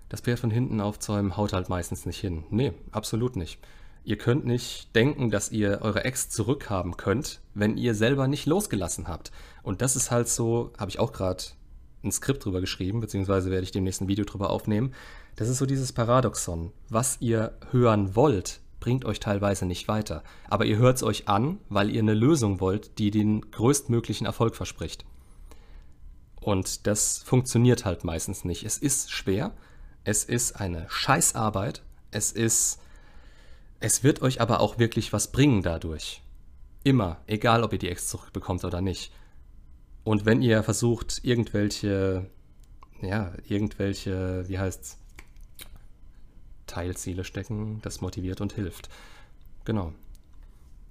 [0.09, 2.45] Das Pferd von hinten aufzäumen haut halt meistens nicht hin.
[2.49, 3.59] Nee, absolut nicht.
[4.03, 9.09] Ihr könnt nicht denken, dass ihr eure Ex zurückhaben könnt, wenn ihr selber nicht losgelassen
[9.09, 9.31] habt.
[9.63, 11.43] Und das ist halt so, habe ich auch gerade
[12.03, 14.93] ein Skript drüber geschrieben, beziehungsweise werde ich dem nächsten Video drüber aufnehmen.
[15.35, 16.71] Das ist so dieses Paradoxon.
[16.89, 20.23] Was ihr hören wollt, bringt euch teilweise nicht weiter.
[20.49, 24.55] Aber ihr hört es euch an, weil ihr eine Lösung wollt, die den größtmöglichen Erfolg
[24.55, 25.05] verspricht.
[26.39, 28.63] Und das funktioniert halt meistens nicht.
[28.63, 29.53] Es ist schwer,
[30.03, 32.79] es ist eine Scheißarbeit, es ist.
[33.79, 36.21] Es wird euch aber auch wirklich was bringen dadurch.
[36.83, 39.11] Immer, egal ob ihr die Ex zurückbekommt oder nicht.
[40.03, 42.29] Und wenn ihr versucht, irgendwelche,
[43.01, 44.97] ja, irgendwelche, wie heißt's,
[46.67, 48.89] Teilziele stecken, das motiviert und hilft.
[49.65, 49.93] Genau.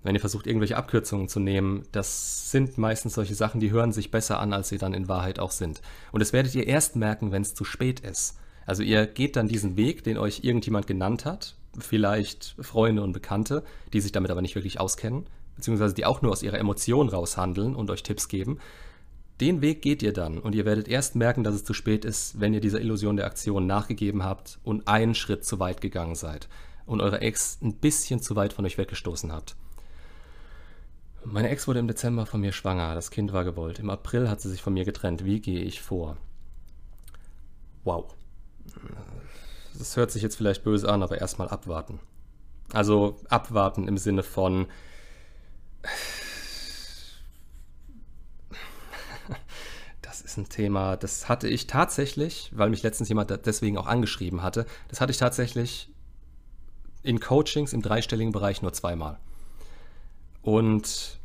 [0.02, 4.10] Wenn ihr versucht, irgendwelche Abkürzungen zu nehmen, das sind meistens solche Sachen, die hören sich
[4.10, 5.80] besser an, als sie dann in Wahrheit auch sind.
[6.12, 8.38] Und das werdet ihr erst merken, wenn es zu spät ist.
[8.66, 13.64] Also ihr geht dann diesen Weg, den euch irgendjemand genannt hat, vielleicht Freunde und Bekannte,
[13.92, 17.74] die sich damit aber nicht wirklich auskennen, beziehungsweise die auch nur aus ihrer Emotion raushandeln
[17.74, 18.58] und euch Tipps geben.
[19.40, 22.40] Den Weg geht ihr dann und ihr werdet erst merken, dass es zu spät ist,
[22.40, 26.49] wenn ihr dieser Illusion der Aktion nachgegeben habt und einen Schritt zu weit gegangen seid
[26.87, 29.57] und eure Ex ein bisschen zu weit von euch weggestoßen habt.
[31.25, 33.79] Meine Ex wurde im Dezember von mir schwanger, das Kind war gewollt.
[33.79, 35.25] Im April hat sie sich von mir getrennt.
[35.25, 36.16] Wie gehe ich vor?
[37.85, 38.14] Wow.
[39.77, 41.99] Das hört sich jetzt vielleicht böse an, aber erstmal abwarten.
[42.72, 44.66] Also abwarten im Sinne von
[50.44, 55.11] Thema, das hatte ich tatsächlich, weil mich letztens jemand deswegen auch angeschrieben hatte, das hatte
[55.11, 55.88] ich tatsächlich
[57.03, 59.18] in Coachings im dreistelligen Bereich nur zweimal.
[60.42, 61.18] Und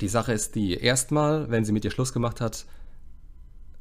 [0.00, 2.66] die Sache ist die, erstmal, wenn sie mit dir Schluss gemacht hat,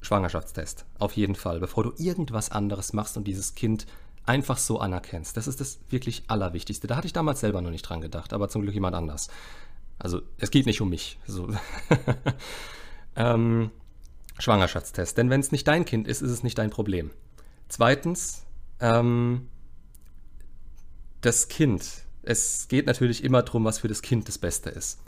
[0.01, 0.85] Schwangerschaftstest.
[0.99, 3.85] Auf jeden Fall, bevor du irgendwas anderes machst und dieses Kind
[4.25, 5.35] einfach so anerkennst.
[5.37, 6.87] Das ist das wirklich Allerwichtigste.
[6.87, 9.29] Da hatte ich damals selber noch nicht dran gedacht, aber zum Glück jemand anders.
[9.99, 11.19] Also es geht nicht um mich.
[11.27, 11.49] So.
[13.15, 13.71] ähm,
[14.39, 15.17] Schwangerschaftstest.
[15.17, 17.11] Denn wenn es nicht dein Kind ist, ist es nicht dein Problem.
[17.67, 18.45] Zweitens,
[18.79, 19.47] Ähm,
[21.21, 21.85] das Kind.
[22.23, 24.99] Es geht natürlich immer darum, was für das Kind das Beste ist.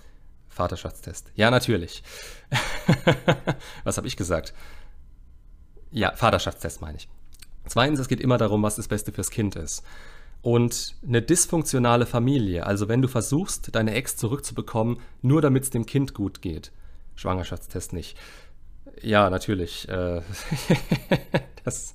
[0.48, 1.32] Vaterschaftstest.
[1.36, 2.04] Ja, natürlich.
[3.84, 4.54] was habe ich gesagt?
[5.92, 7.10] Ja, Vaterschaftstest meine ich.
[7.66, 9.84] Zweitens, es geht immer darum, was das Beste fürs Kind ist.
[10.42, 15.86] Und eine dysfunktionale Familie, also wenn du versuchst, deine Ex zurückzubekommen, nur damit es dem
[15.86, 16.72] Kind gut geht.
[17.16, 18.18] Schwangerschaftstest nicht.
[19.01, 19.88] Ja, natürlich.
[19.89, 20.21] Äh,
[21.63, 21.93] das,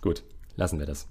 [0.00, 0.22] gut,
[0.56, 1.08] lassen wir das.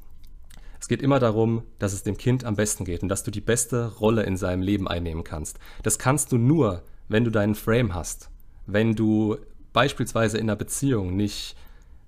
[0.79, 3.41] Es geht immer darum, dass es dem Kind am besten geht und dass du die
[3.41, 5.59] beste Rolle in seinem Leben einnehmen kannst.
[5.83, 8.29] Das kannst du nur, wenn du deinen Frame hast.
[8.65, 9.37] Wenn du
[9.73, 11.55] beispielsweise in einer Beziehung nicht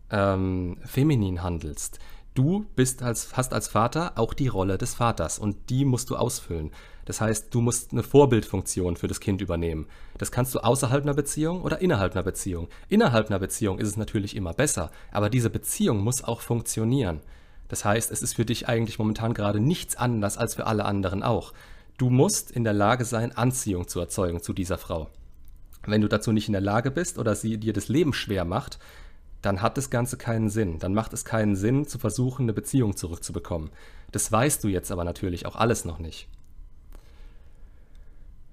[0.10, 2.00] ähm, feminin handelst.
[2.34, 6.16] Du bist als, hast als Vater auch die Rolle des Vaters und die musst du
[6.16, 6.72] ausfüllen.
[7.06, 9.88] Das heißt, du musst eine Vorbildfunktion für das Kind übernehmen.
[10.18, 12.68] Das kannst du außerhalb einer Beziehung oder innerhalb einer Beziehung.
[12.90, 17.22] Innerhalb einer Beziehung ist es natürlich immer besser, aber diese Beziehung muss auch funktionieren.
[17.68, 21.24] Das heißt, es ist für dich eigentlich momentan gerade nichts anders als für alle anderen
[21.24, 21.54] auch.
[21.98, 25.10] Du musst in der Lage sein, Anziehung zu erzeugen zu dieser Frau.
[25.86, 28.78] Wenn du dazu nicht in der Lage bist oder sie dir das Leben schwer macht,
[29.42, 30.80] dann hat das Ganze keinen Sinn.
[30.80, 33.72] Dann macht es keinen Sinn, zu versuchen, eine Beziehung zurückzubekommen.
[34.12, 36.28] Das weißt du jetzt aber natürlich auch alles noch nicht.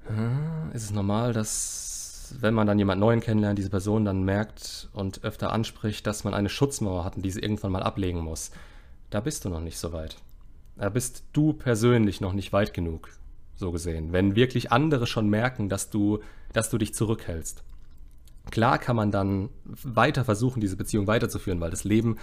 [0.09, 4.89] Hm, ist es normal, dass, wenn man dann jemand Neuen kennenlernt, diese Person dann merkt
[4.93, 8.51] und öfter anspricht, dass man eine Schutzmauer hat und diese irgendwann mal ablegen muss?
[9.11, 10.17] da bist du noch nicht so weit.
[10.77, 13.11] Da bist du persönlich noch nicht weit genug,
[13.57, 14.13] so gesehen.
[14.13, 16.21] Wenn wirklich andere schon merken, dass du,
[16.53, 17.65] dass du dich zurückhältst.
[18.51, 22.17] Klar kann man dann weiter versuchen, diese Beziehung weiterzuführen, weil das Leben,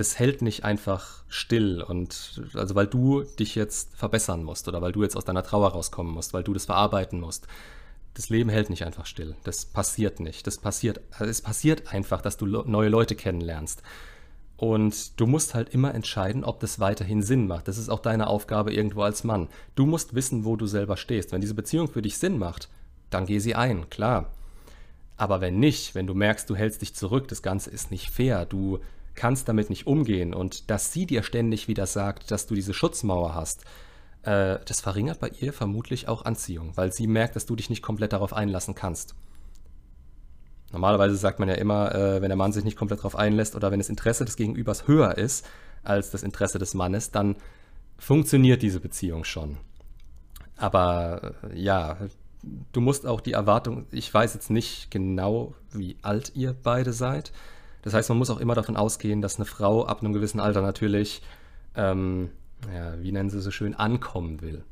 [0.00, 4.92] das hält nicht einfach still und also weil du dich jetzt verbessern musst oder weil
[4.92, 7.46] du jetzt aus deiner Trauer rauskommen musst, weil du das verarbeiten musst.
[8.14, 9.36] Das Leben hält nicht einfach still.
[9.44, 10.46] Das passiert nicht.
[10.46, 13.82] Das passiert, es passiert einfach, dass du neue Leute kennenlernst.
[14.56, 17.68] Und du musst halt immer entscheiden, ob das weiterhin Sinn macht.
[17.68, 19.48] Das ist auch deine Aufgabe irgendwo als Mann.
[19.74, 21.32] Du musst wissen, wo du selber stehst.
[21.32, 22.70] Wenn diese Beziehung für dich Sinn macht,
[23.10, 24.30] dann geh sie ein, klar.
[25.18, 28.46] Aber wenn nicht, wenn du merkst, du hältst dich zurück, das Ganze ist nicht fair,
[28.46, 28.80] du
[29.14, 33.34] kannst damit nicht umgehen und dass sie dir ständig wieder sagt, dass du diese Schutzmauer
[33.34, 33.64] hast,
[34.22, 37.82] äh, das verringert bei ihr vermutlich auch Anziehung, weil sie merkt, dass du dich nicht
[37.82, 39.14] komplett darauf einlassen kannst.
[40.72, 43.70] Normalerweise sagt man ja immer, äh, wenn der Mann sich nicht komplett darauf einlässt oder
[43.70, 45.46] wenn das Interesse des Gegenübers höher ist
[45.82, 47.36] als das Interesse des Mannes, dann
[47.98, 49.58] funktioniert diese Beziehung schon.
[50.56, 51.96] Aber äh, ja,
[52.72, 57.32] du musst auch die Erwartung, ich weiß jetzt nicht genau, wie alt ihr beide seid.
[57.82, 60.62] Das heißt, man muss auch immer davon ausgehen, dass eine Frau ab einem gewissen Alter
[60.62, 61.22] natürlich,
[61.74, 62.30] ähm,
[62.74, 64.64] ja, wie nennen sie so schön, ankommen will.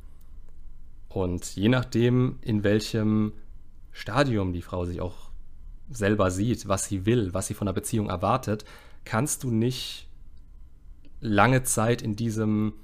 [1.09, 3.33] Und je nachdem, in welchem
[3.93, 5.31] Stadium die Frau sich auch
[5.91, 8.65] selber sieht, was sie will, was sie von der Beziehung erwartet,
[9.05, 10.07] kannst du nicht
[11.21, 12.75] lange Zeit in diesem,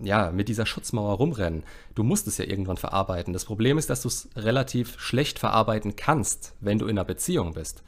[0.00, 1.64] ja, mit dieser Schutzmauer rumrennen.
[1.94, 3.32] Du musst es ja irgendwann verarbeiten.
[3.32, 7.54] Das Problem ist, dass du es relativ schlecht verarbeiten kannst, wenn du in einer Beziehung
[7.54, 7.82] bist.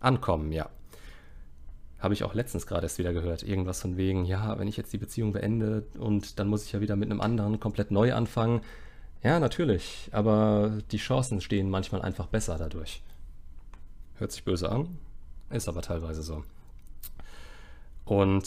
[0.00, 0.68] Ankommen, ja.
[1.98, 3.42] Habe ich auch letztens gerade erst wieder gehört.
[3.42, 6.80] Irgendwas von wegen, ja, wenn ich jetzt die Beziehung beende und dann muss ich ja
[6.80, 8.60] wieder mit einem anderen komplett neu anfangen.
[9.22, 13.02] Ja, natürlich, aber die Chancen stehen manchmal einfach besser dadurch.
[14.16, 14.98] Hört sich böse an,
[15.50, 16.44] ist aber teilweise so.
[18.04, 18.44] Und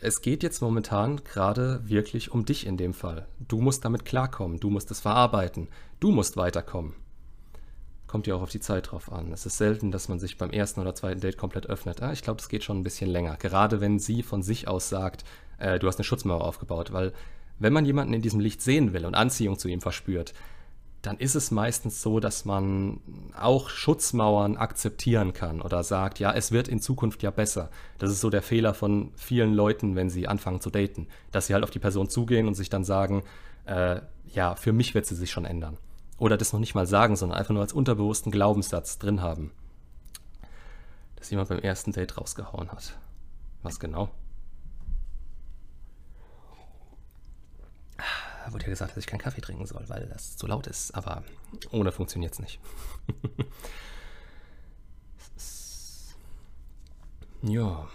[0.00, 3.26] es geht jetzt momentan gerade wirklich um dich in dem Fall.
[3.40, 5.68] Du musst damit klarkommen, du musst es verarbeiten,
[5.98, 6.94] du musst weiterkommen.
[8.14, 9.32] Kommt ja auch auf die Zeit drauf an.
[9.32, 12.00] Es ist selten, dass man sich beim ersten oder zweiten Date komplett öffnet.
[12.00, 13.36] Ah, ich glaube, es geht schon ein bisschen länger.
[13.36, 15.24] Gerade wenn sie von sich aus sagt,
[15.58, 17.12] äh, du hast eine Schutzmauer aufgebaut, weil
[17.58, 20.32] wenn man jemanden in diesem Licht sehen will und Anziehung zu ihm verspürt,
[21.02, 23.00] dann ist es meistens so, dass man
[23.36, 27.68] auch Schutzmauern akzeptieren kann oder sagt, ja, es wird in Zukunft ja besser.
[27.98, 31.54] Das ist so der Fehler von vielen Leuten, wenn sie anfangen zu daten, dass sie
[31.54, 33.24] halt auf die Person zugehen und sich dann sagen,
[33.66, 33.96] äh,
[34.32, 35.78] ja, für mich wird sie sich schon ändern.
[36.18, 39.52] Oder das noch nicht mal sagen, sondern einfach nur als unterbewussten Glaubenssatz drin haben.
[41.16, 42.96] Dass jemand beim ersten Date rausgehauen hat.
[43.62, 44.10] Was genau?
[48.54, 50.94] wurde ja gesagt, dass ich keinen Kaffee trinken soll, weil das zu laut ist.
[50.94, 51.22] Aber
[51.70, 52.60] ohne funktioniert es nicht.
[57.42, 57.86] ja,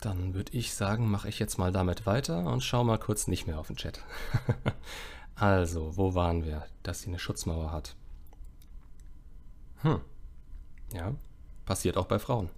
[0.00, 3.46] dann würde ich sagen, mache ich jetzt mal damit weiter und schaue mal kurz nicht
[3.46, 4.00] mehr auf den Chat.
[5.38, 6.64] also, wo waren wir?
[6.82, 7.94] Dass sie eine Schutzmauer hat.
[9.82, 10.00] Hm.
[10.92, 11.14] Ja,
[11.66, 12.50] passiert auch bei Frauen.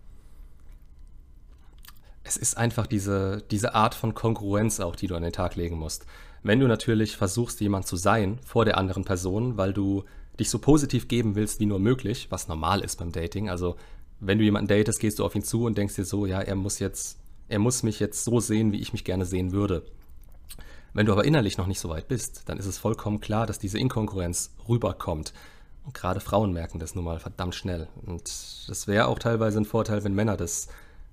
[2.23, 5.77] Es ist einfach diese, diese Art von Kongruenz auch, die du an den Tag legen
[5.79, 6.07] musst.
[6.43, 10.05] Wenn du natürlich versuchst, jemand zu sein vor der anderen Person, weil du
[10.39, 13.51] dich so positiv geben willst wie nur möglich, was normal ist beim Dating.
[13.51, 13.77] Also
[14.21, 16.55] wenn du jemanden datest, gehst du auf ihn zu und denkst dir so, ja, er
[16.55, 19.83] muss jetzt, Er muss mich jetzt so sehen, wie ich mich gerne sehen würde.
[20.93, 23.59] Wenn du aber innerlich noch nicht so weit bist, dann ist es vollkommen klar, dass
[23.59, 25.33] diese Inkongruenz rüberkommt.
[25.85, 27.89] Und gerade Frauen merken das nun mal verdammt schnell.
[28.05, 28.25] Und
[28.69, 30.69] das wäre auch teilweise ein Vorteil, wenn Männer das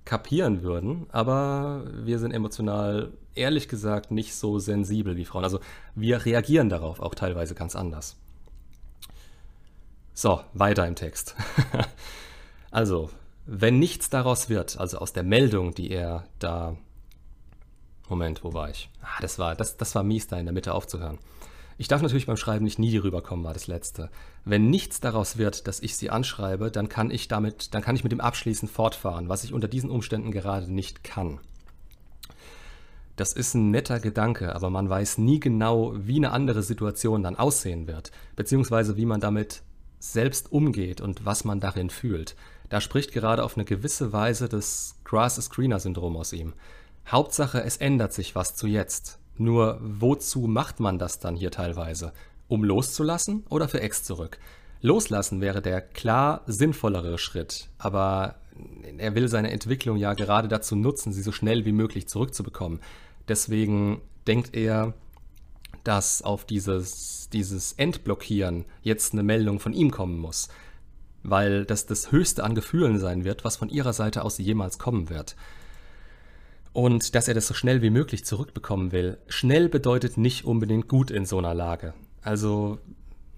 [0.07, 5.43] kapieren würden, aber wir sind emotional, ehrlich gesagt, nicht so sensibel wie Frauen.
[5.43, 5.59] Also
[5.95, 8.15] wir reagieren darauf auch teilweise ganz anders.
[10.13, 11.35] So, weiter im Text.
[12.71, 13.09] also,
[13.45, 16.75] wenn nichts daraus wird, also aus der Meldung, die er da.
[18.09, 18.89] Moment, wo war ich?
[19.01, 21.17] Ah, das war, das, das war mies, da in der Mitte aufzuhören.
[21.79, 24.09] Ich darf natürlich beim Schreiben nicht nie rüberkommen, war das letzte.
[24.45, 28.03] Wenn nichts daraus wird, dass ich sie anschreibe, dann kann ich damit, dann kann ich
[28.03, 31.39] mit dem Abschließen fortfahren, was ich unter diesen Umständen gerade nicht kann.
[33.15, 37.35] Das ist ein netter Gedanke, aber man weiß nie genau, wie eine andere Situation dann
[37.35, 39.61] aussehen wird, beziehungsweise wie man damit
[39.99, 42.35] selbst umgeht und was man darin fühlt.
[42.69, 46.53] Da spricht gerade auf eine gewisse Weise das Grass-Screener-Syndrom aus ihm.
[47.09, 49.19] Hauptsache, es ändert sich was zu jetzt.
[49.37, 52.11] Nur wozu macht man das dann hier teilweise?
[52.49, 54.39] Um loszulassen oder für Ex zurück?
[54.81, 58.35] Loslassen wäre der klar sinnvollere Schritt, aber
[58.97, 62.79] er will seine Entwicklung ja gerade dazu nutzen, sie so schnell wie möglich zurückzubekommen.
[63.27, 64.93] Deswegen denkt er,
[65.83, 70.49] dass auf dieses, dieses Entblockieren jetzt eine Meldung von ihm kommen muss,
[71.23, 75.09] weil das das Höchste an Gefühlen sein wird, was von ihrer Seite aus jemals kommen
[75.09, 75.35] wird
[76.77, 79.17] und dass er das so schnell wie möglich zurückbekommen will.
[79.27, 81.95] Schnell bedeutet nicht unbedingt gut in so einer Lage.
[82.21, 82.77] Also,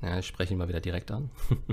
[0.01, 1.29] ja, ich spreche ihn mal wieder direkt an.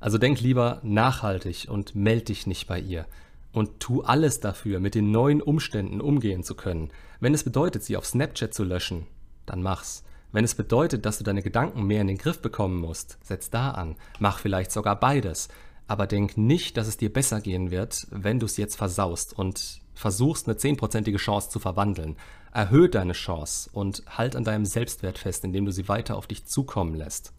[0.00, 3.06] also denk lieber nachhaltig und meld dich nicht bei ihr.
[3.52, 6.90] Und tu alles dafür, mit den neuen Umständen umgehen zu können.
[7.18, 9.06] Wenn es bedeutet, sie auf Snapchat zu löschen,
[9.46, 10.04] dann mach's.
[10.32, 13.70] Wenn es bedeutet, dass du deine Gedanken mehr in den Griff bekommen musst, setz da
[13.70, 13.96] an.
[14.18, 15.48] Mach vielleicht sogar beides.
[15.86, 19.80] Aber denk nicht, dass es dir besser gehen wird, wenn du es jetzt versaust und
[19.94, 22.16] versuchst, eine zehnprozentige Chance zu verwandeln.
[22.52, 26.44] Erhöhe deine Chance und halt an deinem Selbstwert fest, indem du sie weiter auf dich
[26.44, 27.32] zukommen lässt.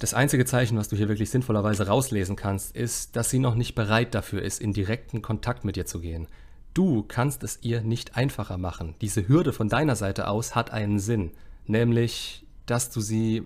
[0.00, 3.74] Das einzige Zeichen, was du hier wirklich sinnvollerweise rauslesen kannst, ist, dass sie noch nicht
[3.74, 6.26] bereit dafür ist, in direkten Kontakt mit dir zu gehen.
[6.72, 8.94] Du kannst es ihr nicht einfacher machen.
[9.00, 11.32] Diese Hürde von deiner Seite aus hat einen Sinn,
[11.66, 13.42] nämlich, dass du sie,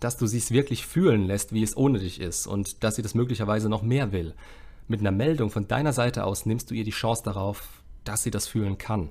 [0.00, 3.02] dass du sie es wirklich fühlen lässt, wie es ohne dich ist und dass sie
[3.02, 4.34] das möglicherweise noch mehr will.
[4.88, 8.30] Mit einer Meldung von deiner Seite aus nimmst du ihr die Chance darauf, dass sie
[8.30, 9.10] das fühlen kann.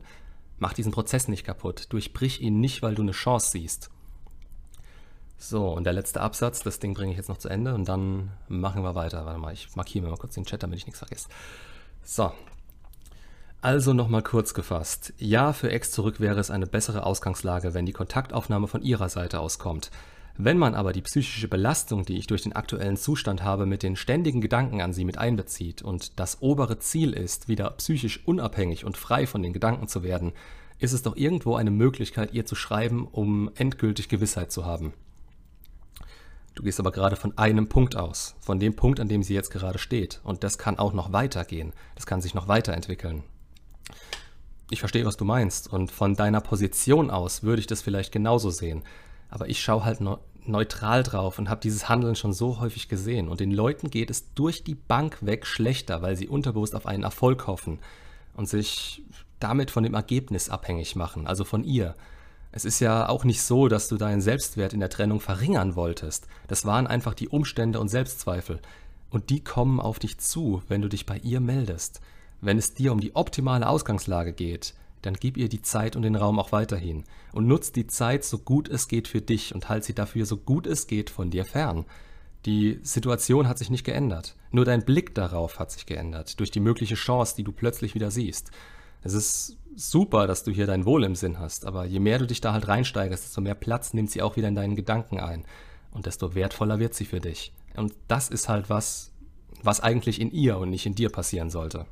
[0.58, 1.86] Mach diesen Prozess nicht kaputt.
[1.90, 3.92] Durchbrich ihn nicht, weil du eine Chance siehst.
[5.38, 8.32] So, und der letzte Absatz, das Ding bringe ich jetzt noch zu Ende und dann
[8.48, 9.24] machen wir weiter.
[9.28, 11.30] Warte mal, ich markiere mir mal kurz den Chat, damit ich nichts vergesse.
[12.04, 12.32] So.
[13.62, 15.14] Also nochmal kurz gefasst.
[15.20, 19.40] Ja, für Ex zurück wäre es eine bessere Ausgangslage, wenn die Kontaktaufnahme von ihrer Seite
[19.40, 19.92] aus kommt.
[20.40, 23.96] Wenn man aber die psychische Belastung, die ich durch den aktuellen Zustand habe, mit den
[23.96, 28.98] ständigen Gedanken an sie mit einbezieht und das obere Ziel ist, wieder psychisch unabhängig und
[28.98, 30.34] frei von den Gedanken zu werden,
[30.78, 34.94] ist es doch irgendwo eine Möglichkeit, ihr zu schreiben, um endgültig Gewissheit zu haben.
[36.54, 39.52] Du gehst aber gerade von einem Punkt aus, von dem Punkt, an dem sie jetzt
[39.52, 40.22] gerade steht.
[40.24, 41.74] Und das kann auch noch weitergehen.
[41.96, 43.24] Das kann sich noch weiterentwickeln.
[44.70, 45.72] Ich verstehe, was du meinst.
[45.72, 48.84] Und von deiner Position aus würde ich das vielleicht genauso sehen.
[49.30, 53.28] Aber ich schaue halt ne neutral drauf und habe dieses Handeln schon so häufig gesehen.
[53.28, 57.04] Und den Leuten geht es durch die Bank weg schlechter, weil sie unterbewusst auf einen
[57.04, 57.80] Erfolg hoffen
[58.34, 59.04] und sich
[59.40, 61.96] damit von dem Ergebnis abhängig machen, also von ihr.
[62.52, 66.28] Es ist ja auch nicht so, dass du deinen Selbstwert in der Trennung verringern wolltest.
[66.48, 68.62] Das waren einfach die Umstände und Selbstzweifel.
[69.10, 72.02] Und die kommen auf dich zu, wenn du dich bei ihr meldest.
[72.42, 76.16] Wenn es dir um die optimale Ausgangslage geht, dann gib ihr die Zeit und den
[76.16, 79.84] Raum auch weiterhin und nutz die Zeit so gut es geht für dich und halt
[79.84, 81.86] sie dafür so gut es geht von dir fern.
[82.46, 86.60] Die Situation hat sich nicht geändert, nur dein Blick darauf hat sich geändert, durch die
[86.60, 88.52] mögliche Chance, die du plötzlich wieder siehst.
[89.04, 92.28] Es ist super, dass du hier dein Wohl im Sinn hast, aber je mehr du
[92.28, 95.46] dich da halt reinsteigerst, desto mehr Platz nimmt sie auch wieder in deinen Gedanken ein
[95.92, 97.54] und desto wertvoller wird sie für dich.
[97.76, 99.12] Und das ist halt was,
[99.62, 101.86] was eigentlich in ihr und nicht in dir passieren sollte.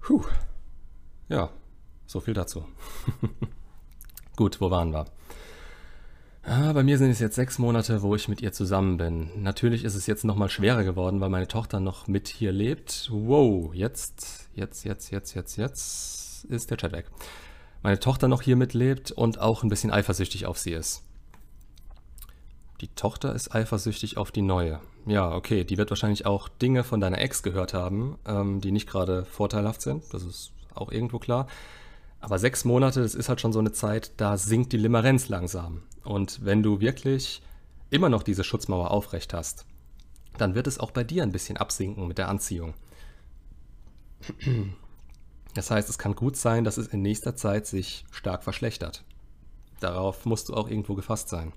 [0.00, 0.22] Puh.
[1.28, 1.50] Ja,
[2.06, 2.64] so viel dazu.
[4.36, 5.06] Gut, wo waren wir?
[6.42, 9.42] Ah, bei mir sind es jetzt sechs Monate, wo ich mit ihr zusammen bin.
[9.42, 13.08] Natürlich ist es jetzt nochmal schwerer geworden, weil meine Tochter noch mit hier lebt.
[13.10, 17.06] Wow, jetzt, jetzt, jetzt, jetzt, jetzt, jetzt ist der Chat weg.
[17.82, 21.02] Meine Tochter noch hier mitlebt und auch ein bisschen eifersüchtig auf sie ist.
[22.80, 24.80] Die Tochter ist eifersüchtig auf die neue.
[25.06, 28.88] Ja, okay, die wird wahrscheinlich auch Dinge von deiner Ex gehört haben, ähm, die nicht
[28.88, 30.04] gerade vorteilhaft sind.
[30.12, 31.46] Das ist auch irgendwo klar.
[32.20, 35.82] Aber sechs Monate, das ist halt schon so eine Zeit, da sinkt die Limerenz langsam.
[36.04, 37.42] Und wenn du wirklich
[37.90, 39.66] immer noch diese Schutzmauer aufrecht hast,
[40.38, 42.74] dann wird es auch bei dir ein bisschen absinken mit der Anziehung.
[45.54, 49.04] Das heißt, es kann gut sein, dass es in nächster Zeit sich stark verschlechtert.
[49.80, 51.52] Darauf musst du auch irgendwo gefasst sein.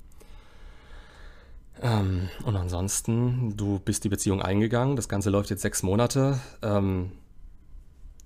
[1.82, 6.40] Ähm, und ansonsten, du bist die Beziehung eingegangen, das Ganze läuft jetzt sechs Monate.
[6.62, 7.12] Ähm,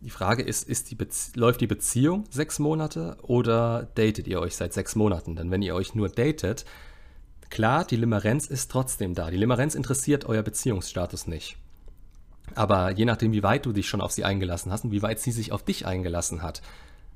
[0.04, 0.98] die Frage ist, ist die
[1.36, 5.36] läuft die Beziehung sechs Monate oder datet ihr euch seit sechs Monaten?
[5.36, 6.66] Denn wenn ihr euch nur datet,
[7.50, 9.32] klar, die Limerenz ist trotzdem da.
[9.32, 11.56] Die Limerenz interessiert euer Beziehungsstatus nicht.
[12.56, 15.20] Aber je nachdem, wie weit du dich schon auf sie eingelassen hast und wie weit
[15.20, 16.62] sie sich auf dich eingelassen hat,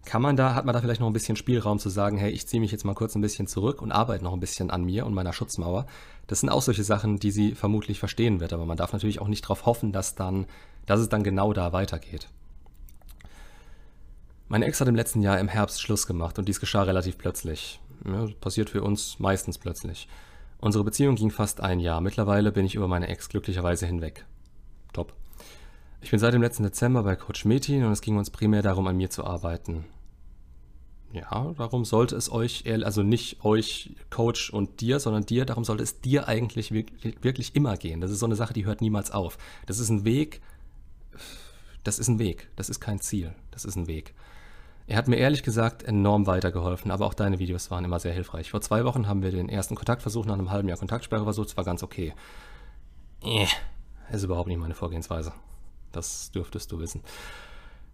[0.05, 2.47] kann man da, hat man da vielleicht noch ein bisschen Spielraum zu sagen, hey, ich
[2.47, 5.05] ziehe mich jetzt mal kurz ein bisschen zurück und arbeite noch ein bisschen an mir
[5.05, 5.85] und meiner Schutzmauer.
[6.27, 9.27] Das sind auch solche Sachen, die sie vermutlich verstehen wird, aber man darf natürlich auch
[9.27, 10.45] nicht darauf hoffen, dass dann,
[10.85, 12.29] dass es dann genau da weitergeht.
[14.49, 17.81] Meine Ex hat im letzten Jahr im Herbst Schluss gemacht und dies geschah relativ plötzlich.
[18.05, 20.07] Ja, passiert für uns meistens plötzlich.
[20.59, 21.99] Unsere Beziehung ging fast ein Jahr.
[21.99, 24.25] Mittlerweile bin ich über meine Ex glücklicherweise hinweg.
[24.93, 25.13] Top.
[25.99, 28.87] Ich bin seit dem letzten Dezember bei Coach Metin und es ging uns primär darum,
[28.87, 29.85] an mir zu arbeiten.
[31.11, 35.83] Ja, darum sollte es euch, also nicht euch, Coach und dir, sondern dir, darum sollte
[35.83, 38.01] es dir eigentlich wirklich immer gehen.
[38.01, 39.37] Das ist so eine Sache, die hört niemals auf.
[39.65, 40.41] Das ist ein Weg,
[41.83, 44.13] das ist ein Weg, das ist kein Ziel, das ist ein Weg.
[44.88, 48.51] Er hat mir ehrlich gesagt enorm weitergeholfen, aber auch deine Videos waren immer sehr hilfreich.
[48.51, 51.57] Vor zwei Wochen haben wir den ersten Kontaktversuch nach einem halben Jahr Kontaktsperre versucht, es
[51.57, 52.13] war ganz okay.
[53.21, 53.47] Äh,
[54.11, 55.33] ist überhaupt nicht meine Vorgehensweise.
[55.91, 57.01] Das dürftest du wissen.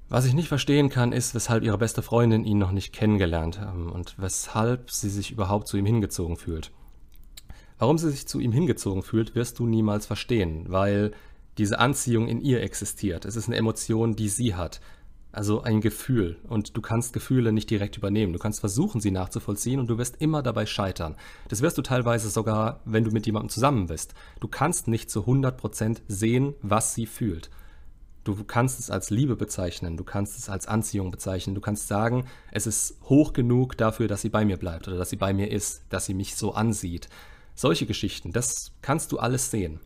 [0.09, 3.91] Was ich nicht verstehen kann, ist, weshalb ihre beste Freundin ihn noch nicht kennengelernt haben
[3.91, 6.71] und weshalb sie sich überhaupt zu ihm hingezogen fühlt.
[7.79, 11.13] Warum sie sich zu ihm hingezogen fühlt, wirst du niemals verstehen, weil
[11.57, 13.25] diese Anziehung in ihr existiert.
[13.25, 14.79] Es ist eine Emotion, die sie hat.
[15.33, 16.37] Also ein Gefühl.
[16.47, 18.33] Und du kannst Gefühle nicht direkt übernehmen.
[18.33, 21.15] Du kannst versuchen, sie nachzuvollziehen und du wirst immer dabei scheitern.
[21.49, 24.13] Das wirst du teilweise sogar, wenn du mit jemandem zusammen bist.
[24.39, 27.49] Du kannst nicht zu 100% sehen, was sie fühlt.
[28.23, 32.25] Du kannst es als Liebe bezeichnen, du kannst es als Anziehung bezeichnen, du kannst sagen,
[32.51, 35.51] es ist hoch genug dafür, dass sie bei mir bleibt oder dass sie bei mir
[35.51, 37.09] ist, dass sie mich so ansieht.
[37.55, 39.81] Solche Geschichten, das kannst du alles sehen.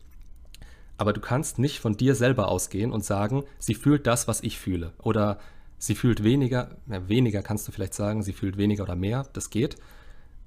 [0.98, 4.58] Aber du kannst nicht von dir selber ausgehen und sagen, sie fühlt das, was ich
[4.58, 4.92] fühle.
[4.98, 5.38] Oder
[5.78, 9.48] sie fühlt weniger, ja, weniger kannst du vielleicht sagen, sie fühlt weniger oder mehr, das
[9.48, 9.76] geht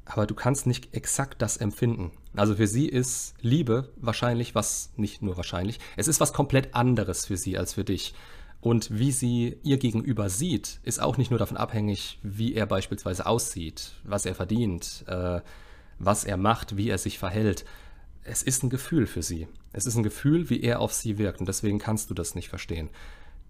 [0.05, 2.11] aber du kannst nicht exakt das empfinden.
[2.35, 7.25] Also für sie ist Liebe wahrscheinlich was, nicht nur wahrscheinlich, es ist was komplett anderes
[7.25, 8.13] für sie als für dich.
[8.59, 13.25] Und wie sie ihr gegenüber sieht, ist auch nicht nur davon abhängig, wie er beispielsweise
[13.25, 15.41] aussieht, was er verdient, äh,
[15.97, 17.65] was er macht, wie er sich verhält.
[18.23, 19.47] Es ist ein Gefühl für sie.
[19.73, 21.39] Es ist ein Gefühl, wie er auf sie wirkt.
[21.39, 22.89] Und deswegen kannst du das nicht verstehen.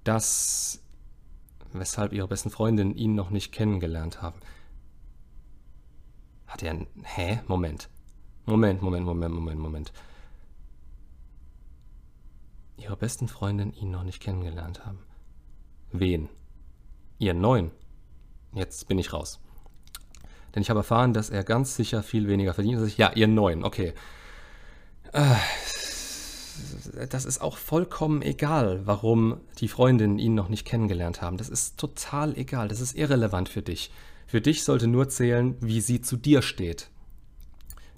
[0.04, 0.82] Das,
[1.74, 4.40] weshalb ihre besten Freundinnen ihn noch nicht kennengelernt haben.
[6.48, 6.88] Hat er ein.
[7.04, 7.42] Hä?
[7.48, 7.90] Moment.
[8.46, 9.94] Moment, Moment, Moment, Moment, Moment.
[12.78, 15.00] Ihre besten Freundin ihn noch nicht kennengelernt haben.
[15.92, 16.30] Wen?
[17.20, 17.72] Ihren neuen.
[18.54, 19.40] Jetzt bin ich raus.
[20.54, 22.98] Denn ich habe erfahren, dass er ganz sicher viel weniger verdient als ich.
[22.98, 23.94] Ja, ihren neuen, okay.
[25.14, 25.36] Äh,
[27.10, 31.38] das ist auch vollkommen egal, warum die Freundinnen ihn noch nicht kennengelernt haben.
[31.38, 32.68] Das ist total egal.
[32.68, 33.92] Das ist irrelevant für dich.
[34.28, 36.90] Für dich sollte nur zählen, wie sie zu dir steht.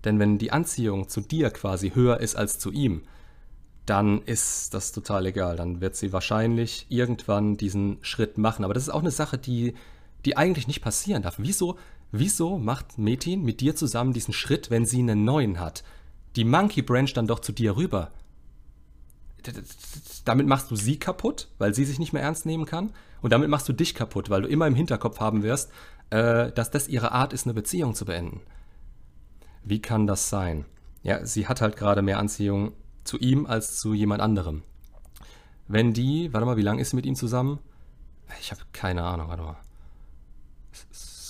[0.03, 3.03] Denn wenn die Anziehung zu dir quasi höher ist als zu ihm,
[3.86, 5.57] dann ist das total egal.
[5.57, 8.66] Dann wird sie wahrscheinlich irgendwann diesen Schritt machen.
[8.66, 9.76] Aber das ist auch eine Sache, die,
[10.26, 11.36] die eigentlich nicht passieren darf.
[11.38, 11.78] Wieso,
[12.11, 15.84] wieso macht Metin mit dir zusammen diesen Schritt, wenn sie einen neuen hat?
[16.36, 18.11] Die Monkey Branch dann doch zu dir rüber.
[20.25, 22.91] Damit machst du sie kaputt, weil sie sich nicht mehr ernst nehmen kann.
[23.21, 25.71] Und damit machst du dich kaputt, weil du immer im Hinterkopf haben wirst,
[26.09, 28.41] äh, dass das ihre Art ist, eine Beziehung zu beenden.
[29.63, 30.65] Wie kann das sein?
[31.03, 32.73] Ja, sie hat halt gerade mehr Anziehung
[33.03, 34.63] zu ihm als zu jemand anderem.
[35.67, 37.59] Wenn die, warte mal, wie lange ist sie mit ihm zusammen?
[38.39, 39.57] Ich habe keine Ahnung, warte mal.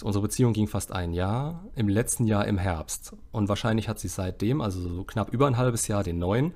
[0.04, 3.16] Unsere Beziehung ging fast ein Jahr, im letzten Jahr im Herbst.
[3.32, 6.54] Und wahrscheinlich hat sie seitdem, also so knapp über ein halbes Jahr, den neuen.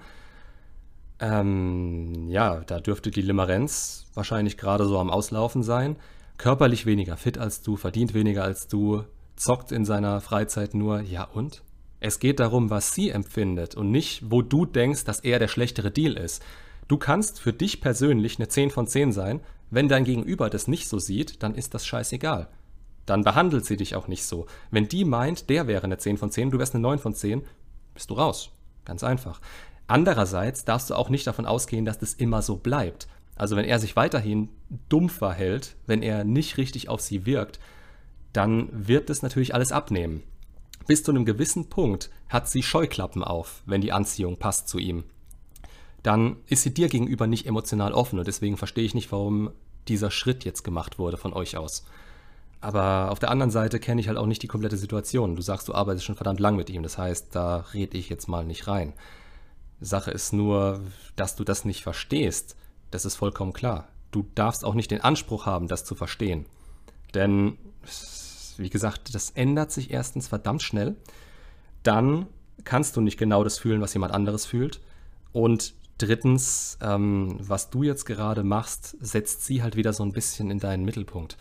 [1.19, 5.95] Ähm, ja, da dürfte die Limerenz wahrscheinlich gerade so am Auslaufen sein
[6.37, 9.03] körperlich weniger fit als du, verdient weniger als du,
[9.35, 11.63] zockt in seiner Freizeit nur, ja und?
[11.99, 15.91] Es geht darum, was sie empfindet und nicht, wo du denkst, dass er der schlechtere
[15.91, 16.43] Deal ist.
[16.87, 19.41] Du kannst für dich persönlich eine 10 von 10 sein.
[19.71, 22.47] Wenn dein Gegenüber das nicht so sieht, dann ist das scheißegal.
[23.07, 24.45] Dann behandelt sie dich auch nicht so.
[24.69, 27.41] Wenn die meint, der wäre eine 10 von 10, du wärst eine 9 von 10,
[27.95, 28.51] bist du raus.
[28.85, 29.41] Ganz einfach.
[29.87, 33.07] Andererseits darfst du auch nicht davon ausgehen, dass das immer so bleibt.
[33.35, 34.49] Also wenn er sich weiterhin
[34.89, 37.59] dumm verhält, wenn er nicht richtig auf sie wirkt,
[38.33, 40.23] dann wird es natürlich alles abnehmen.
[40.85, 45.03] Bis zu einem gewissen Punkt hat sie Scheuklappen auf, wenn die Anziehung passt zu ihm.
[46.03, 49.51] dann ist sie dir gegenüber nicht emotional offen und deswegen verstehe ich nicht, warum
[49.89, 51.85] dieser Schritt jetzt gemacht wurde von euch aus.
[52.59, 55.35] Aber auf der anderen Seite kenne ich halt auch nicht die komplette Situation.
[55.35, 58.27] Du sagst, du arbeitest schon verdammt lang mit ihm, das heißt, da rede ich jetzt
[58.27, 58.93] mal nicht rein.
[59.79, 60.81] Sache ist nur,
[61.15, 62.55] dass du das nicht verstehst,
[62.89, 63.87] das ist vollkommen klar.
[64.11, 66.45] Du darfst auch nicht den Anspruch haben, das zu verstehen.
[67.13, 67.57] Denn,
[68.57, 70.95] wie gesagt, das ändert sich erstens verdammt schnell.
[71.83, 72.27] Dann
[72.63, 74.81] kannst du nicht genau das fühlen, was jemand anderes fühlt.
[75.31, 80.49] Und drittens, ähm, was du jetzt gerade machst, setzt sie halt wieder so ein bisschen
[80.49, 81.37] in deinen Mittelpunkt.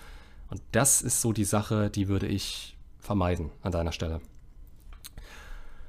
[0.51, 4.21] Und das ist so die Sache, die würde ich vermeiden an deiner Stelle.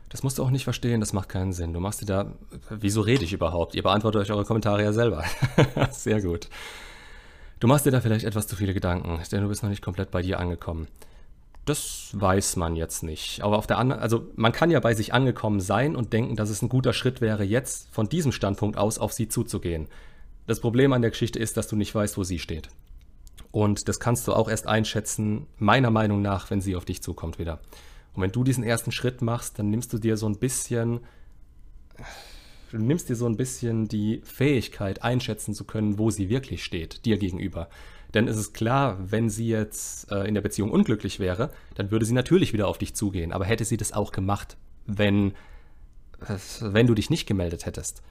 [0.10, 1.74] Das musst du auch nicht verstehen, das macht keinen Sinn.
[1.74, 2.32] Du machst dir da,
[2.70, 3.76] wieso rede ich überhaupt?
[3.76, 5.26] Ihr beantwortet euch eure Kommentare ja selber.
[5.92, 6.50] Sehr gut.
[7.60, 10.12] Du machst dir da vielleicht etwas zu viele Gedanken, denn du bist noch nicht komplett
[10.12, 10.88] bei dir angekommen.
[11.66, 13.42] Das weiß man jetzt nicht.
[13.42, 16.50] Aber auf der anderen, also man kann ja bei sich angekommen sein und denken, dass
[16.50, 19.90] es ein guter Schritt wäre, jetzt von diesem Standpunkt aus auf sie zuzugehen.
[20.46, 22.70] Das Problem an der Geschichte ist, dass du nicht weißt, wo sie steht.
[23.52, 27.40] Und das kannst du auch erst einschätzen, meiner Meinung nach, wenn sie auf dich zukommt
[27.40, 27.60] wieder.
[28.14, 31.02] Und wenn du diesen ersten Schritt machst, dann nimmst du dir so ein bisschen,
[32.72, 37.06] du nimmst dir so ein bisschen die Fähigkeit, einschätzen zu können, wo sie wirklich steht,
[37.06, 37.70] dir gegenüber.
[38.14, 42.06] Denn es ist klar, wenn sie jetzt äh, in der Beziehung unglücklich wäre, dann würde
[42.06, 43.32] sie natürlich wieder auf dich zugehen.
[43.32, 45.34] Aber hätte sie das auch gemacht, wenn,
[46.62, 48.02] wenn du dich nicht gemeldet hättest?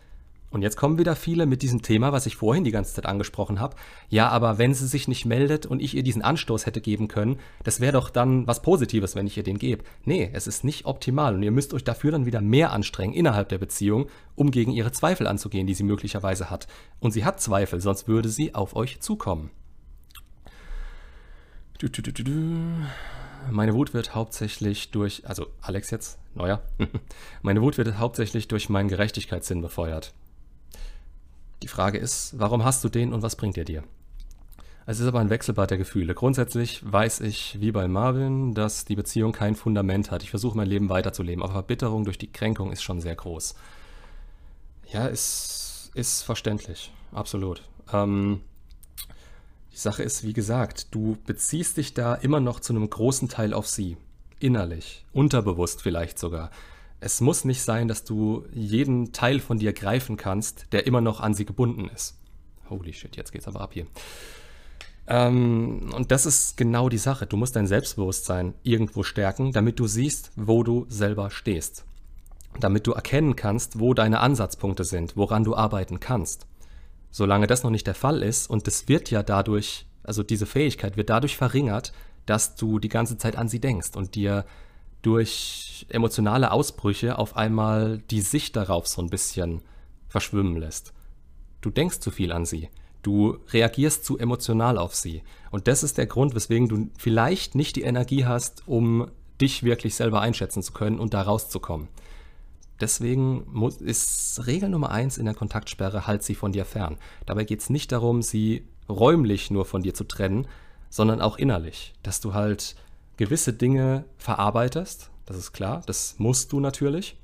[0.50, 3.58] Und jetzt kommen wieder viele mit diesem Thema, was ich vorhin die ganze Zeit angesprochen
[3.60, 3.76] habe.
[4.08, 7.38] Ja, aber wenn sie sich nicht meldet und ich ihr diesen Anstoß hätte geben können,
[7.64, 9.84] das wäre doch dann was Positives, wenn ich ihr den gebe.
[10.04, 13.48] Nee, es ist nicht optimal und ihr müsst euch dafür dann wieder mehr anstrengen innerhalb
[13.48, 16.68] der Beziehung, um gegen ihre Zweifel anzugehen, die sie möglicherweise hat.
[17.00, 19.50] Und sie hat Zweifel, sonst würde sie auf euch zukommen.
[23.50, 26.62] Meine Wut wird hauptsächlich durch, also Alex jetzt, neuer,
[27.42, 30.14] meine Wut wird hauptsächlich durch meinen Gerechtigkeitssinn befeuert.
[31.66, 33.82] Die Frage ist, warum hast du den und was bringt er dir?
[34.86, 36.14] Es ist aber ein Wechselbad der Gefühle.
[36.14, 40.22] Grundsätzlich weiß ich, wie bei Marvin, dass die Beziehung kein Fundament hat.
[40.22, 43.56] Ich versuche mein Leben weiterzuleben, aber Verbitterung durch die Kränkung ist schon sehr groß.
[44.92, 46.92] Ja, ist, ist verständlich.
[47.10, 47.64] Absolut.
[47.92, 48.42] Ähm,
[49.72, 53.52] die Sache ist, wie gesagt, du beziehst dich da immer noch zu einem großen Teil
[53.52, 53.96] auf sie.
[54.38, 56.52] Innerlich, unterbewusst vielleicht sogar
[57.06, 61.20] es muss nicht sein, dass du jeden Teil von dir greifen kannst, der immer noch
[61.20, 62.18] an sie gebunden ist.
[62.68, 63.86] Holy shit, jetzt geht's aber ab hier.
[65.06, 67.26] Ähm, und das ist genau die Sache.
[67.26, 71.84] Du musst dein Selbstbewusstsein irgendwo stärken, damit du siehst, wo du selber stehst.
[72.58, 76.48] Damit du erkennen kannst, wo deine Ansatzpunkte sind, woran du arbeiten kannst.
[77.12, 80.96] Solange das noch nicht der Fall ist, und das wird ja dadurch, also diese Fähigkeit
[80.96, 81.92] wird dadurch verringert,
[82.26, 84.44] dass du die ganze Zeit an sie denkst und dir
[85.06, 89.62] durch emotionale Ausbrüche auf einmal die Sicht darauf so ein bisschen
[90.08, 90.92] verschwimmen lässt.
[91.60, 92.70] Du denkst zu viel an sie.
[93.02, 95.22] Du reagierst zu emotional auf sie.
[95.52, 99.08] Und das ist der Grund, weswegen du vielleicht nicht die Energie hast, um
[99.40, 101.86] dich wirklich selber einschätzen zu können und da rauszukommen.
[102.80, 106.98] Deswegen muss, ist Regel Nummer eins in der Kontaktsperre, halt sie von dir fern.
[107.26, 110.48] Dabei geht es nicht darum, sie räumlich nur von dir zu trennen,
[110.90, 111.94] sondern auch innerlich.
[112.02, 112.74] Dass du halt
[113.16, 117.16] gewisse Dinge verarbeitest, das ist klar, das musst du natürlich.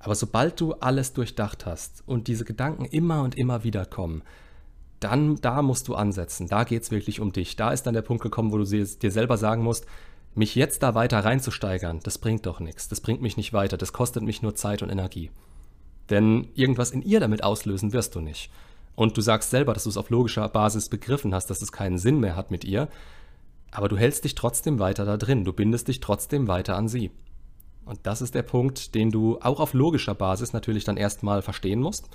[0.00, 4.22] Aber sobald du alles durchdacht hast und diese Gedanken immer und immer wieder kommen,
[5.00, 6.48] dann da musst du ansetzen.
[6.48, 7.56] Da geht es wirklich um dich.
[7.56, 9.86] Da ist dann der Punkt gekommen, wo du dir selber sagen musst,
[10.34, 12.88] mich jetzt da weiter reinzusteigern, das bringt doch nichts.
[12.88, 13.76] Das bringt mich nicht weiter.
[13.76, 15.30] Das kostet mich nur Zeit und Energie.
[16.10, 18.50] Denn irgendwas in ihr damit auslösen wirst du nicht.
[18.94, 21.98] Und du sagst selber, dass du es auf logischer Basis begriffen hast, dass es keinen
[21.98, 22.88] Sinn mehr hat mit ihr.
[23.70, 27.10] Aber du hältst dich trotzdem weiter da drin, du bindest dich trotzdem weiter an sie.
[27.84, 31.80] Und das ist der Punkt, den du auch auf logischer Basis natürlich dann erstmal verstehen
[31.80, 32.08] musst.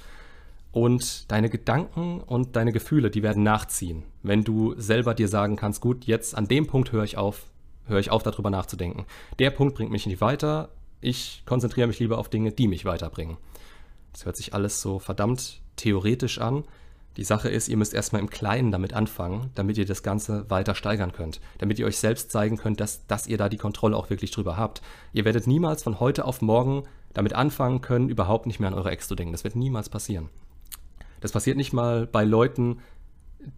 [0.72, 5.82] Und deine Gedanken und deine Gefühle, die werden nachziehen, wenn du selber dir sagen kannst,
[5.82, 7.46] gut, jetzt an dem Punkt höre ich auf,
[7.86, 9.06] höre ich auf, darüber nachzudenken.
[9.38, 13.38] Der Punkt bringt mich nicht weiter, ich konzentriere mich lieber auf Dinge, die mich weiterbringen.
[14.14, 16.64] Das hört sich alles so verdammt theoretisch an,
[17.18, 20.74] die Sache ist, ihr müsst erstmal im Kleinen damit anfangen, damit ihr das Ganze weiter
[20.74, 21.42] steigern könnt.
[21.60, 24.58] Damit ihr euch selbst zeigen könnt, dass, dass ihr da die Kontrolle auch wirklich drüber
[24.58, 24.82] habt.
[25.14, 26.84] Ihr werdet niemals von heute auf morgen
[27.14, 29.32] damit anfangen können, überhaupt nicht mehr an eure Ex zu denken.
[29.32, 30.30] Das wird niemals passieren.
[31.22, 32.80] Das passiert nicht mal bei Leuten,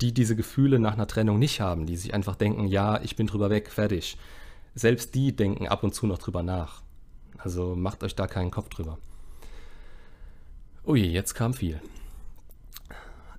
[0.02, 3.28] die diese Gefühle nach einer Trennung nicht haben, die sich einfach denken, ja, ich bin
[3.28, 4.18] drüber weg, fertig.
[4.74, 6.82] Selbst die denken ab und zu noch drüber nach.
[7.38, 8.98] Also macht euch da keinen Kopf drüber.
[10.86, 11.80] Ui, jetzt kam viel.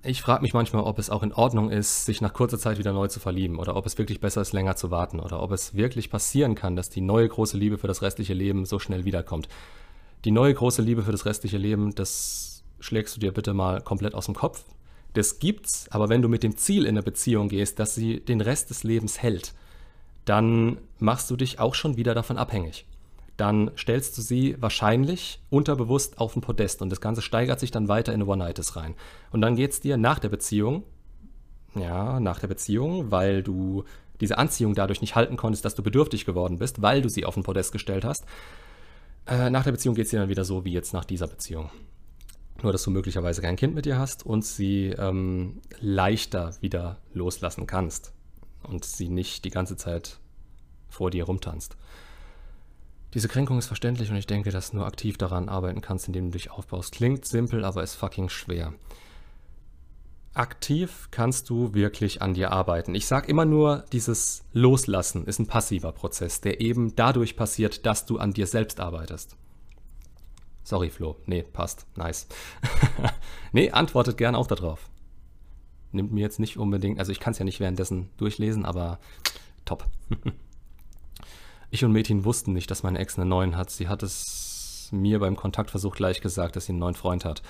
[0.07, 2.93] Ich frage mich manchmal, ob es auch in Ordnung ist, sich nach kurzer Zeit wieder
[2.93, 5.75] neu zu verlieben oder ob es wirklich besser ist, länger zu warten oder ob es
[5.75, 9.49] wirklich passieren kann, dass die neue große Liebe für das restliche Leben so schnell wiederkommt.
[10.23, 14.15] Die neue große Liebe für das restliche Leben, das schlägst du dir bitte mal komplett
[14.15, 14.63] aus dem Kopf.
[15.11, 18.39] Das gibt's, aber wenn du mit dem Ziel in eine Beziehung gehst, dass sie den
[18.39, 19.53] Rest des Lebens hält,
[20.23, 22.85] dann machst du dich auch schon wieder davon abhängig.
[23.37, 27.87] Dann stellst du sie wahrscheinlich unterbewusst auf ein Podest und das Ganze steigert sich dann
[27.87, 28.95] weiter in One-Nights rein.
[29.31, 30.83] Und dann geht es dir nach der Beziehung,
[31.75, 33.83] ja, nach der Beziehung, weil du
[34.19, 37.37] diese Anziehung dadurch nicht halten konntest, dass du bedürftig geworden bist, weil du sie auf
[37.37, 38.25] ein Podest gestellt hast.
[39.27, 41.69] Äh, nach der Beziehung geht es dir dann wieder so wie jetzt nach dieser Beziehung.
[42.63, 47.67] Nur, dass du möglicherweise kein Kind mit ihr hast und sie ähm, leichter wieder loslassen
[47.67, 48.13] kannst
[48.63, 50.17] und sie nicht die ganze Zeit
[50.89, 51.77] vor dir rumtanzt.
[53.17, 56.25] Diese Kränkung ist verständlich und ich denke, dass du nur aktiv daran arbeiten kannst, indem
[56.25, 56.91] du dich aufbaust.
[56.91, 58.75] Klingt simpel, aber ist fucking schwer.
[60.35, 62.93] Aktiv kannst du wirklich an dir arbeiten.
[62.93, 68.05] Ich sage immer nur, dieses Loslassen ist ein passiver Prozess, der eben dadurch passiert, dass
[68.05, 69.35] du an dir selbst arbeitest.
[70.63, 71.15] Sorry, Flo.
[71.25, 71.87] Nee, passt.
[71.95, 72.27] Nice.
[73.51, 74.91] nee, antwortet gern auch darauf.
[75.91, 78.99] Nimmt mir jetzt nicht unbedingt, also ich kann es ja nicht währenddessen durchlesen, aber
[79.65, 79.87] top.
[81.69, 83.69] ich und Metin wussten nicht, dass meine Ex einen neuen hat.
[83.69, 87.41] Sie hat es mir beim Kontaktversuch gleich gesagt, dass sie einen neuen Freund hat.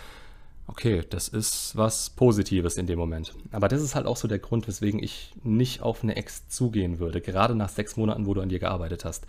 [0.68, 3.34] Okay, das ist was Positives in dem Moment.
[3.51, 6.99] Aber das ist halt auch so der Grund, weswegen ich nicht auf eine Ex zugehen
[6.99, 9.26] würde, gerade nach sechs Monaten, wo du an dir gearbeitet hast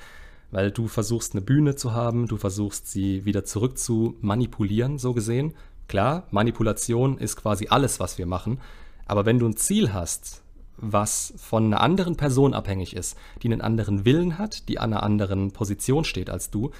[0.51, 5.13] weil du versuchst eine Bühne zu haben, du versuchst sie wieder zurück zu manipulieren, so
[5.13, 5.55] gesehen.
[5.89, 8.61] Klar, Manipulation ist quasi alles, was wir machen,
[9.07, 10.43] aber wenn du ein Ziel hast,
[10.81, 15.03] was von einer anderen Person abhängig ist, die einen anderen Willen hat, die an einer
[15.03, 16.71] anderen Position steht als du,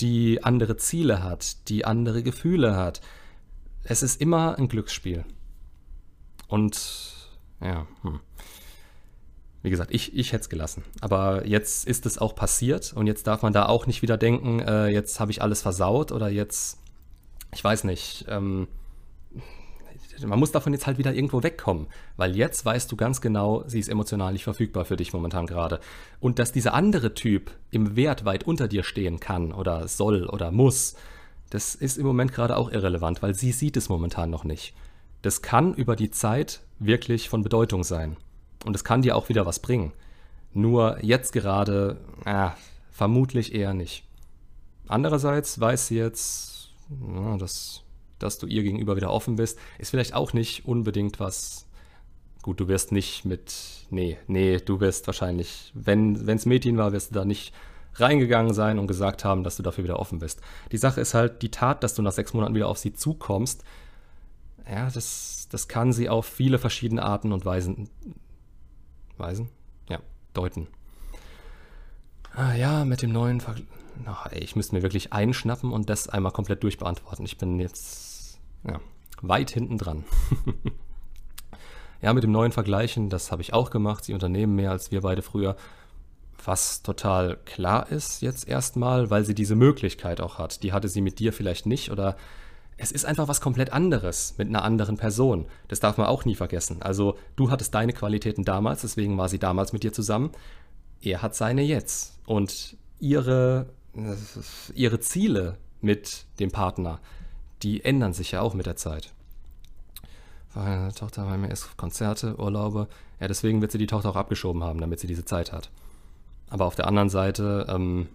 [0.00, 3.00] die andere Ziele hat, die andere Gefühle hat,
[3.84, 5.24] es ist immer ein Glücksspiel.
[6.48, 7.30] Und
[7.60, 8.20] ja, hm.
[9.64, 10.84] Wie gesagt, ich, ich hätte es gelassen.
[11.00, 14.60] Aber jetzt ist es auch passiert und jetzt darf man da auch nicht wieder denken,
[14.60, 16.78] äh, jetzt habe ich alles versaut oder jetzt,
[17.54, 18.68] ich weiß nicht, ähm,
[20.24, 21.86] man muss davon jetzt halt wieder irgendwo wegkommen,
[22.16, 25.80] weil jetzt weißt du ganz genau, sie ist emotional nicht verfügbar für dich momentan gerade.
[26.20, 30.50] Und dass dieser andere Typ im Wert weit unter dir stehen kann oder soll oder
[30.50, 30.96] muss,
[31.50, 34.74] das ist im Moment gerade auch irrelevant, weil sie sieht es momentan noch nicht.
[35.22, 38.16] Das kann über die Zeit wirklich von Bedeutung sein.
[38.64, 39.92] Und es kann dir auch wieder was bringen.
[40.52, 42.50] Nur jetzt gerade, äh,
[42.90, 44.04] vermutlich eher nicht.
[44.88, 47.83] Andererseits weiß sie jetzt, ja, dass,
[48.18, 51.66] dass du ihr gegenüber wieder offen bist, ist vielleicht auch nicht unbedingt was.
[52.42, 53.54] Gut, du wirst nicht mit.
[53.90, 57.54] Nee, nee, du wirst wahrscheinlich, wenn es Mädchen war, wirst du da nicht
[57.94, 60.40] reingegangen sein und gesagt haben, dass du dafür wieder offen bist.
[60.72, 63.62] Die Sache ist halt, die Tat, dass du nach sechs Monaten wieder auf sie zukommst,
[64.68, 67.90] ja, das, das kann sie auf viele verschiedene Arten und Weisen
[69.16, 69.48] Weisen?
[69.88, 70.00] Ja,
[70.32, 70.66] deuten.
[72.34, 73.54] Ah, ja, mit dem neuen Ver
[74.06, 77.24] Ach, ey, ich müsste mir wirklich einschnappen und das einmal komplett durchbeantworten.
[77.24, 78.80] Ich bin jetzt ja,
[79.22, 80.04] weit hinten dran.
[82.02, 84.04] ja, mit dem neuen Vergleichen, das habe ich auch gemacht.
[84.04, 85.56] Sie unternehmen mehr als wir beide früher.
[86.44, 90.62] Was total klar ist jetzt erstmal, weil sie diese Möglichkeit auch hat.
[90.62, 92.16] Die hatte sie mit dir vielleicht nicht oder
[92.76, 95.46] es ist einfach was komplett anderes mit einer anderen Person.
[95.68, 96.82] Das darf man auch nie vergessen.
[96.82, 100.32] Also du hattest deine Qualitäten damals, deswegen war sie damals mit dir zusammen.
[101.00, 102.18] Er hat seine jetzt.
[102.26, 103.66] Und ihre,
[104.74, 107.00] ihre Ziele mit dem Partner,
[107.62, 109.12] die ändern sich ja auch mit der Zeit.
[110.54, 112.88] Meine Tochter bei mir ist Konzerte, Urlaube.
[113.20, 115.70] Ja, deswegen wird sie die Tochter auch abgeschoben haben, damit sie diese Zeit hat.
[116.48, 118.08] Aber auf der anderen Seite, ähm,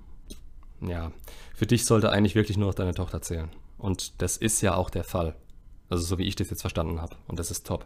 [0.82, 1.12] ja,
[1.54, 3.50] für dich sollte eigentlich wirklich nur noch deine Tochter zählen.
[3.78, 5.36] Und das ist ja auch der Fall.
[5.90, 7.16] Also so wie ich das jetzt verstanden habe.
[7.28, 7.86] Und das ist top.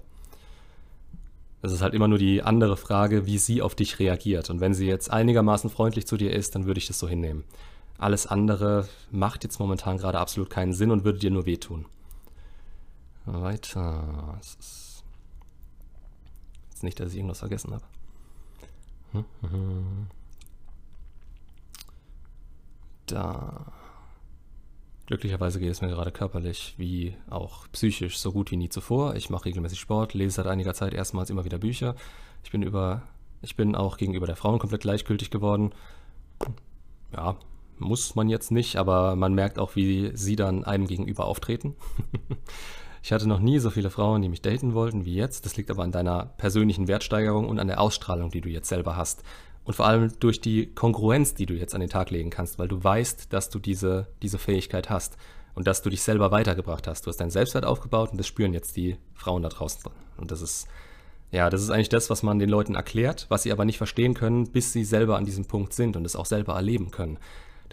[1.62, 4.50] Es ist halt immer nur die andere Frage, wie sie auf dich reagiert.
[4.50, 7.46] Und wenn sie jetzt einigermaßen freundlich zu dir ist, dann würde ich das so hinnehmen.
[8.04, 11.86] Alles andere macht jetzt momentan gerade absolut keinen Sinn und würde dir nur wehtun.
[13.24, 14.38] Weiter.
[14.42, 15.04] Es ist
[16.70, 19.26] jetzt nicht, dass ich irgendwas vergessen habe.
[23.06, 23.72] Da.
[25.06, 29.16] Glücklicherweise geht es mir gerade körperlich wie auch psychisch so gut wie nie zuvor.
[29.16, 31.96] Ich mache regelmäßig Sport, lese seit einiger Zeit erstmals immer wieder Bücher.
[32.44, 33.04] Ich bin über,
[33.42, 35.74] ich bin auch gegenüber der Frauen komplett gleichgültig geworden.
[37.14, 37.38] Ja,
[37.84, 41.76] muss man jetzt nicht, aber man merkt auch, wie sie dann einem gegenüber auftreten.
[43.04, 45.46] ich hatte noch nie so viele Frauen, die mich daten wollten wie jetzt.
[45.46, 48.96] Das liegt aber an deiner persönlichen Wertsteigerung und an der Ausstrahlung, die du jetzt selber
[48.96, 49.24] hast.
[49.66, 52.68] Und vor allem durch die Kongruenz, die du jetzt an den Tag legen kannst, weil
[52.68, 55.18] du weißt, dass du diese, diese Fähigkeit hast
[55.56, 57.06] und dass du dich selber weitergebracht hast.
[57.06, 59.84] Du hast deinen Selbstwert aufgebaut und das spüren jetzt die Frauen da draußen.
[60.18, 60.68] Und das ist,
[61.32, 64.14] ja, das ist eigentlich das, was man den Leuten erklärt, was sie aber nicht verstehen
[64.14, 67.18] können, bis sie selber an diesem Punkt sind und es auch selber erleben können.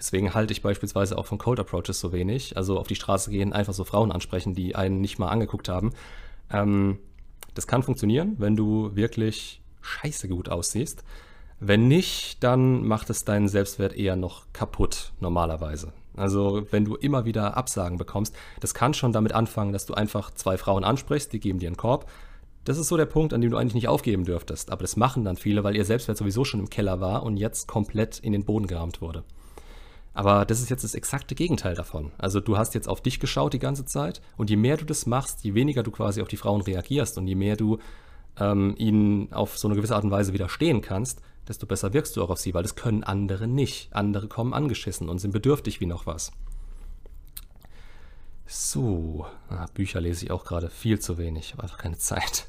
[0.01, 2.57] Deswegen halte ich beispielsweise auch von Cold Approaches so wenig.
[2.57, 5.93] Also auf die Straße gehen, einfach so Frauen ansprechen, die einen nicht mal angeguckt haben.
[6.51, 6.99] Ähm,
[7.55, 11.05] das kann funktionieren, wenn du wirklich scheiße gut aussiehst.
[11.59, 15.93] Wenn nicht, dann macht es deinen Selbstwert eher noch kaputt, normalerweise.
[16.17, 20.31] Also wenn du immer wieder Absagen bekommst, das kann schon damit anfangen, dass du einfach
[20.33, 22.11] zwei Frauen ansprichst, die geben dir einen Korb.
[22.65, 24.71] Das ist so der Punkt, an dem du eigentlich nicht aufgeben dürftest.
[24.71, 27.69] Aber das machen dann viele, weil ihr Selbstwert sowieso schon im Keller war und jetzt
[27.69, 29.25] komplett in den Boden gerammt wurde.
[30.21, 32.12] Aber das ist jetzt das exakte Gegenteil davon.
[32.18, 35.07] Also du hast jetzt auf dich geschaut die ganze Zeit und je mehr du das
[35.07, 37.79] machst, je weniger du quasi auf die Frauen reagierst und je mehr du
[38.39, 42.23] ähm, ihnen auf so eine gewisse Art und Weise widerstehen kannst, desto besser wirkst du
[42.23, 43.97] auch auf sie, weil das können andere nicht.
[43.97, 46.33] Andere kommen angeschissen und sind bedürftig wie noch was.
[48.47, 52.47] So, ah, Bücher lese ich auch gerade viel zu wenig, habe einfach keine Zeit.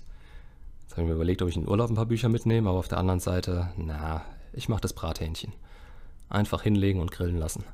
[0.81, 2.89] Jetzt habe ich mir überlegt, ob ich in Urlaub ein paar Bücher mitnehme, aber auf
[2.89, 5.53] der anderen Seite, na, ich mache das Brathähnchen.
[6.31, 7.65] Einfach hinlegen und grillen lassen.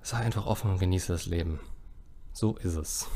[0.00, 1.58] Sei einfach offen und genieße das Leben.
[2.32, 3.08] So ist es.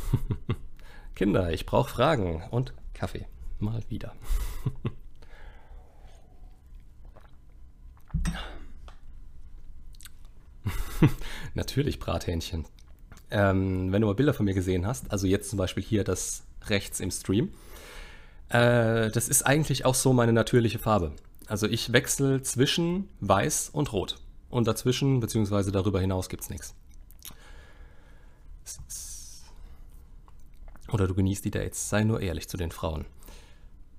[1.14, 3.26] Kinder, ich brauche Fragen und Kaffee.
[3.60, 4.12] Mal wieder.
[11.54, 12.66] Natürlich Brathähnchen.
[13.30, 16.42] Ähm, wenn du mal Bilder von mir gesehen hast, also jetzt zum Beispiel hier das
[16.66, 17.52] rechts im Stream,
[18.48, 21.12] äh, das ist eigentlich auch so meine natürliche Farbe.
[21.46, 24.18] Also ich wechsle zwischen weiß und rot.
[24.50, 26.74] Und dazwischen, beziehungsweise darüber hinaus, gibt es nichts.
[30.92, 31.88] Oder du genießt die Dates.
[31.88, 33.06] Sei nur ehrlich zu den Frauen.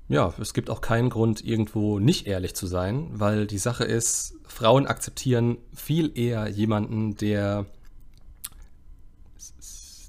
[0.09, 4.35] Ja, es gibt auch keinen Grund, irgendwo nicht ehrlich zu sein, weil die Sache ist,
[4.47, 7.65] Frauen akzeptieren viel eher jemanden, der.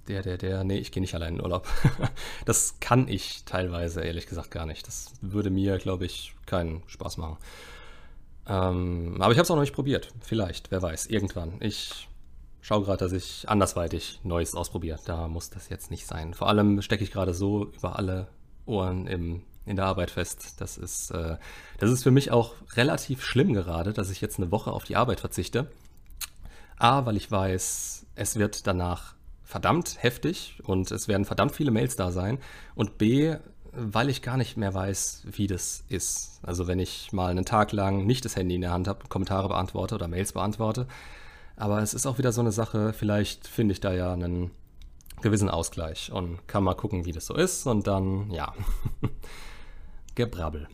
[0.08, 1.68] Der, der, der, nee, ich gehe nicht allein in Urlaub.
[2.46, 4.86] das kann ich teilweise, ehrlich gesagt, gar nicht.
[4.86, 7.36] Das würde mir, glaube ich, keinen Spaß machen.
[8.46, 10.12] Ähm, aber ich habe es auch noch nicht probiert.
[10.20, 11.56] Vielleicht, wer weiß, irgendwann.
[11.60, 12.08] Ich
[12.62, 14.98] schaue gerade, dass ich andersweitig Neues ausprobiere.
[15.04, 16.34] Da muss das jetzt nicht sein.
[16.34, 18.28] Vor allem stecke ich gerade so über alle
[18.64, 20.54] Ohren im in der Arbeit fest.
[20.60, 21.36] Das ist, äh,
[21.78, 24.96] das ist für mich auch relativ schlimm gerade, dass ich jetzt eine Woche auf die
[24.96, 25.70] Arbeit verzichte.
[26.78, 29.14] A, weil ich weiß, es wird danach
[29.48, 32.38] verdammt heftig und es werden verdammt viele Mails da sein.
[32.74, 33.34] Und B,
[33.72, 36.40] weil ich gar nicht mehr weiß, wie das ist.
[36.42, 39.48] Also wenn ich mal einen Tag lang nicht das Handy in der Hand habe, Kommentare
[39.48, 40.86] beantworte oder Mails beantworte.
[41.56, 44.50] Aber es ist auch wieder so eine Sache, vielleicht finde ich da ja einen
[45.22, 47.66] gewissen Ausgleich und kann mal gucken, wie das so ist.
[47.66, 48.52] Und dann, ja.
[50.14, 50.68] Gebrabbel.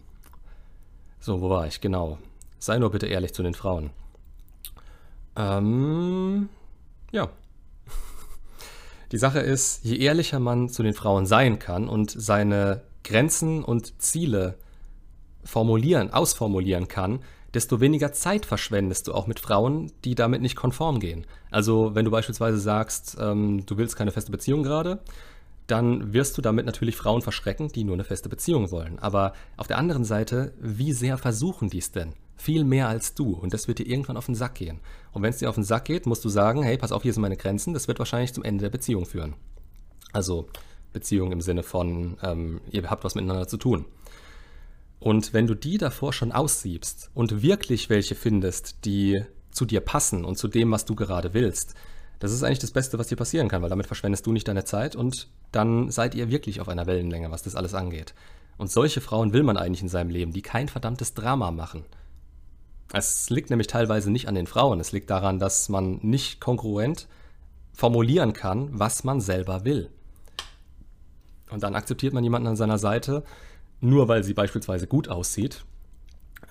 [1.20, 1.80] So, wo war ich?
[1.80, 2.18] Genau.
[2.58, 3.90] Sei nur bitte ehrlich zu den Frauen.
[5.36, 6.48] Ähm,
[7.12, 7.30] ja.
[9.14, 14.02] Die Sache ist, je ehrlicher man zu den Frauen sein kann und seine Grenzen und
[14.02, 14.58] Ziele
[15.44, 17.20] formulieren, ausformulieren kann,
[17.54, 21.28] desto weniger Zeit verschwendest du auch mit Frauen, die damit nicht konform gehen.
[21.52, 24.98] Also wenn du beispielsweise sagst, ähm, du willst keine feste Beziehung gerade,
[25.68, 28.98] dann wirst du damit natürlich Frauen verschrecken, die nur eine feste Beziehung wollen.
[28.98, 32.14] Aber auf der anderen Seite, wie sehr versuchen die es denn?
[32.44, 33.32] Viel mehr als du.
[33.32, 34.80] Und das wird dir irgendwann auf den Sack gehen.
[35.12, 37.14] Und wenn es dir auf den Sack geht, musst du sagen, hey, pass auf, hier
[37.14, 37.72] sind meine Grenzen.
[37.72, 39.32] Das wird wahrscheinlich zum Ende der Beziehung führen.
[40.12, 40.46] Also
[40.92, 43.86] Beziehung im Sinne von, ähm, ihr habt was miteinander zu tun.
[45.00, 50.26] Und wenn du die davor schon aussiebst und wirklich welche findest, die zu dir passen
[50.26, 51.74] und zu dem, was du gerade willst,
[52.18, 54.64] das ist eigentlich das Beste, was dir passieren kann, weil damit verschwendest du nicht deine
[54.66, 58.12] Zeit und dann seid ihr wirklich auf einer Wellenlänge, was das alles angeht.
[58.58, 61.86] Und solche Frauen will man eigentlich in seinem Leben, die kein verdammtes Drama machen.
[62.92, 67.08] Es liegt nämlich teilweise nicht an den Frauen, es liegt daran, dass man nicht kongruent
[67.72, 69.90] formulieren kann, was man selber will.
[71.50, 73.24] Und dann akzeptiert man jemanden an seiner Seite,
[73.80, 75.64] nur weil sie beispielsweise gut aussieht,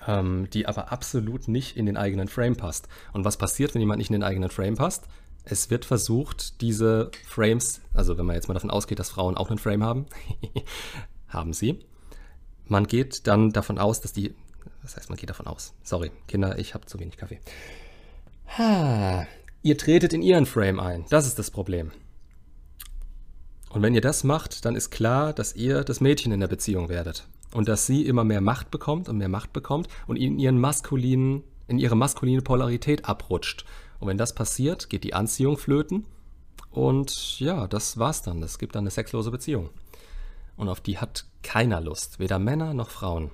[0.06, 2.88] ähm, die aber absolut nicht in den eigenen Frame passt.
[3.12, 5.08] Und was passiert, wenn jemand nicht in den eigenen Frame passt?
[5.44, 9.50] es wird versucht, diese Frames, also wenn man jetzt mal davon ausgeht, dass Frauen auch
[9.50, 10.06] einen Frame haben,
[11.28, 11.84] haben sie.
[12.66, 14.34] Man geht dann davon aus, dass die,
[14.84, 15.72] was heißt, man geht davon aus.
[15.82, 17.40] Sorry, Kinder, ich habe zu wenig Kaffee.
[18.58, 19.26] Ha,
[19.62, 21.06] ihr tretet in ihren Frame ein.
[21.08, 21.90] Das ist das Problem.
[23.70, 26.88] Und wenn ihr das macht, dann ist klar, dass ihr das Mädchen in der Beziehung
[26.88, 27.26] werdet.
[27.52, 31.42] Und dass sie immer mehr Macht bekommt und mehr Macht bekommt und in ihren maskulinen,
[31.66, 33.64] in ihre maskuline Polarität abrutscht.
[33.98, 36.04] Und wenn das passiert, geht die Anziehung flöten.
[36.70, 38.42] Und ja, das war's dann.
[38.42, 39.70] Es gibt dann eine sexlose Beziehung.
[40.56, 43.30] Und auf die hat keiner Lust, weder Männer noch Frauen.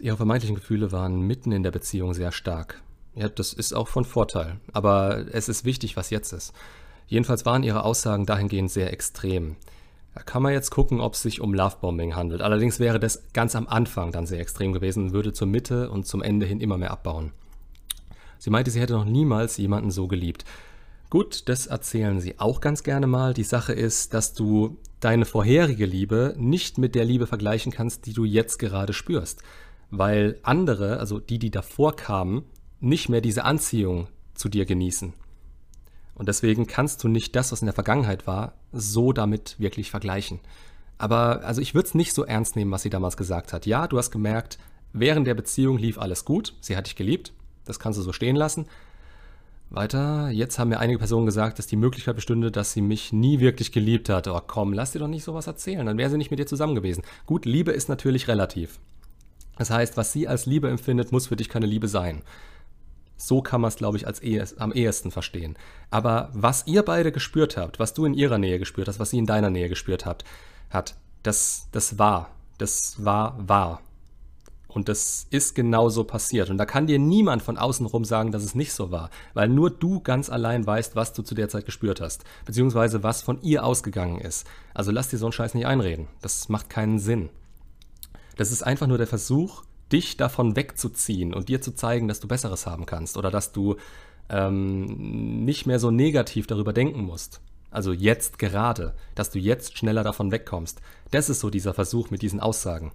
[0.00, 2.82] Ihre vermeintlichen Gefühle waren mitten in der Beziehung sehr stark.
[3.14, 4.56] Ja, das ist auch von Vorteil.
[4.72, 6.52] Aber es ist wichtig, was jetzt ist.
[7.06, 9.56] Jedenfalls waren ihre Aussagen dahingehend sehr extrem.
[10.14, 12.40] Da kann man jetzt gucken, ob es sich um Lovebombing handelt.
[12.40, 16.22] Allerdings wäre das ganz am Anfang dann sehr extrem gewesen, würde zur Mitte und zum
[16.22, 17.32] Ende hin immer mehr abbauen.
[18.38, 20.44] Sie meinte, sie hätte noch niemals jemanden so geliebt.
[21.10, 23.34] Gut, das erzählen sie auch ganz gerne mal.
[23.34, 28.14] Die Sache ist, dass du deine vorherige Liebe nicht mit der Liebe vergleichen kannst, die
[28.14, 29.42] du jetzt gerade spürst.
[29.90, 32.44] Weil andere, also die, die davor kamen,
[32.80, 35.12] nicht mehr diese Anziehung zu dir genießen.
[36.14, 40.40] Und deswegen kannst du nicht das, was in der Vergangenheit war, so damit wirklich vergleichen.
[40.96, 43.66] Aber also ich würde es nicht so ernst nehmen, was sie damals gesagt hat.
[43.66, 44.58] Ja, du hast gemerkt,
[44.92, 47.32] während der Beziehung lief alles gut, sie hat dich geliebt,
[47.64, 48.66] das kannst du so stehen lassen.
[49.74, 53.40] Weiter, jetzt haben mir einige Personen gesagt, dass die Möglichkeit bestünde, dass sie mich nie
[53.40, 54.28] wirklich geliebt hat.
[54.28, 56.74] Oh komm, lass dir doch nicht sowas erzählen, dann wäre sie nicht mit dir zusammen
[56.74, 57.02] gewesen.
[57.26, 58.78] Gut, Liebe ist natürlich relativ.
[59.56, 62.22] Das heißt, was sie als Liebe empfindet, muss für dich keine Liebe sein.
[63.16, 65.56] So kann man es, glaube ich, als ehes, am ehesten verstehen.
[65.90, 69.18] Aber was ihr beide gespürt habt, was du in ihrer Nähe gespürt hast, was sie
[69.18, 70.24] in deiner Nähe gespürt habt,
[70.70, 72.30] hat, das, das war.
[72.58, 73.80] Das war wahr.
[74.74, 76.50] Und das ist genauso passiert.
[76.50, 79.10] Und da kann dir niemand von außen rum sagen, dass es nicht so war.
[79.32, 82.24] Weil nur du ganz allein weißt, was du zu der Zeit gespürt hast.
[82.44, 84.46] Beziehungsweise was von ihr ausgegangen ist.
[84.74, 86.08] Also lass dir so einen Scheiß nicht einreden.
[86.22, 87.30] Das macht keinen Sinn.
[88.36, 89.62] Das ist einfach nur der Versuch,
[89.92, 93.76] dich davon wegzuziehen und dir zu zeigen, dass du Besseres haben kannst oder dass du
[94.28, 97.40] ähm, nicht mehr so negativ darüber denken musst.
[97.70, 100.80] Also jetzt gerade, dass du jetzt schneller davon wegkommst.
[101.10, 102.92] Das ist so dieser Versuch mit diesen Aussagen.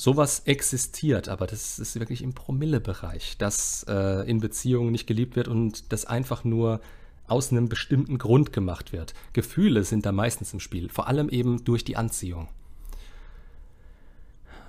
[0.00, 5.46] Sowas existiert, aber das ist wirklich im Promillebereich, dass äh, in Beziehungen nicht geliebt wird
[5.46, 6.80] und das einfach nur
[7.26, 9.12] aus einem bestimmten Grund gemacht wird.
[9.34, 12.48] Gefühle sind da meistens im Spiel, vor allem eben durch die Anziehung.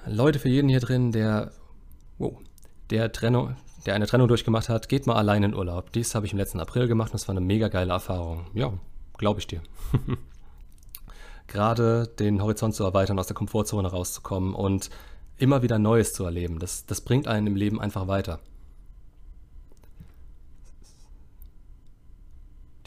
[0.05, 1.53] Leute, für jeden hier drin, der,
[2.17, 2.37] wow,
[2.89, 3.55] der, Trennung,
[3.85, 5.93] der eine Trennung durchgemacht hat, geht mal allein in Urlaub.
[5.93, 8.47] Dies habe ich im letzten April gemacht und es war eine mega geile Erfahrung.
[8.53, 8.73] Ja,
[9.17, 9.61] glaube ich dir.
[11.47, 14.89] Gerade den Horizont zu erweitern, aus der Komfortzone rauszukommen und
[15.37, 18.39] immer wieder Neues zu erleben, das, das bringt einen im Leben einfach weiter.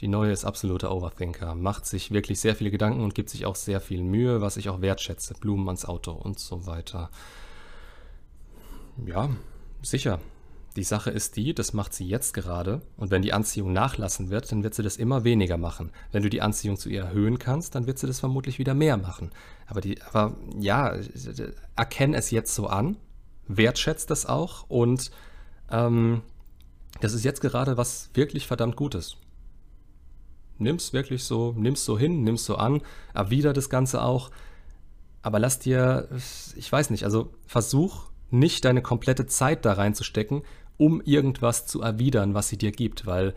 [0.00, 3.56] Die neue ist absoluter Overthinker, macht sich wirklich sehr viele Gedanken und gibt sich auch
[3.56, 5.34] sehr viel Mühe, was ich auch wertschätze.
[5.34, 7.10] Blumen ans Auto und so weiter.
[9.06, 9.30] Ja,
[9.82, 10.20] sicher.
[10.76, 12.82] Die Sache ist die, das macht sie jetzt gerade.
[12.96, 15.90] Und wenn die Anziehung nachlassen wird, dann wird sie das immer weniger machen.
[16.10, 18.96] Wenn du die Anziehung zu ihr erhöhen kannst, dann wird sie das vermutlich wieder mehr
[18.96, 19.30] machen.
[19.66, 20.96] Aber, die, aber ja,
[21.76, 22.96] erkenn es jetzt so an,
[23.46, 25.10] wertschätzt das auch und
[25.70, 26.22] ähm,
[27.00, 29.16] das ist jetzt gerade was wirklich verdammt Gutes
[30.58, 34.30] nimm's wirklich so, nimm's so hin, nimm's so an, erwider das Ganze auch.
[35.22, 36.08] Aber lass dir,
[36.56, 40.42] ich weiß nicht, also versuch nicht deine komplette Zeit da reinzustecken,
[40.76, 43.34] um irgendwas zu erwidern, was sie dir gibt, weil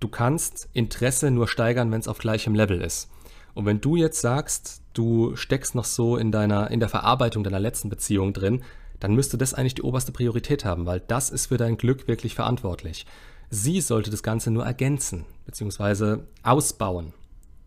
[0.00, 3.10] du kannst Interesse nur steigern, wenn es auf gleichem Level ist.
[3.54, 7.60] Und wenn du jetzt sagst, du steckst noch so in deiner, in der Verarbeitung deiner
[7.60, 8.62] letzten Beziehung drin,
[9.00, 12.34] dann müsste das eigentlich die oberste Priorität haben, weil das ist für dein Glück wirklich
[12.34, 13.06] verantwortlich.
[13.50, 16.22] Sie sollte das Ganze nur ergänzen bzw.
[16.42, 17.12] ausbauen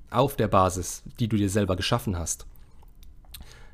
[0.10, 2.46] auf der Basis, die du dir selber geschaffen hast.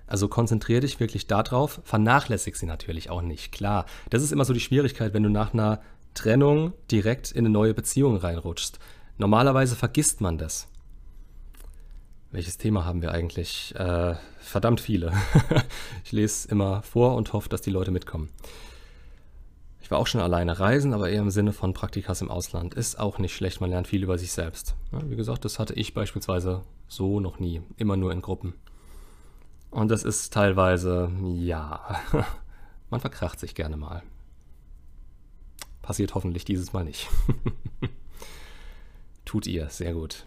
[0.08, 3.52] Also konzentriere dich wirklich darauf, vernachlässig sie natürlich auch nicht.
[3.52, 5.82] Klar, das ist immer so die Schwierigkeit, wenn du nach einer
[6.14, 8.80] Trennung direkt in eine neue Beziehung reinrutschst.
[9.18, 10.68] Normalerweise vergisst man das.
[12.32, 13.76] Welches Thema haben wir eigentlich?
[13.76, 15.14] Äh, verdammt viele.
[16.04, 18.30] ich lese immer vor und hoffe, dass die Leute mitkommen.
[19.82, 22.74] Ich war auch schon alleine reisen, aber eher im Sinne von Praktikas im Ausland.
[22.74, 24.76] Ist auch nicht schlecht, man lernt viel über sich selbst.
[24.92, 27.62] Wie gesagt, das hatte ich beispielsweise so noch nie.
[27.78, 28.56] Immer nur in Gruppen.
[29.74, 32.00] Und das ist teilweise, ja,
[32.90, 34.04] man verkracht sich gerne mal.
[35.82, 37.10] Passiert hoffentlich dieses Mal nicht.
[39.26, 40.26] Tut ihr, sehr gut.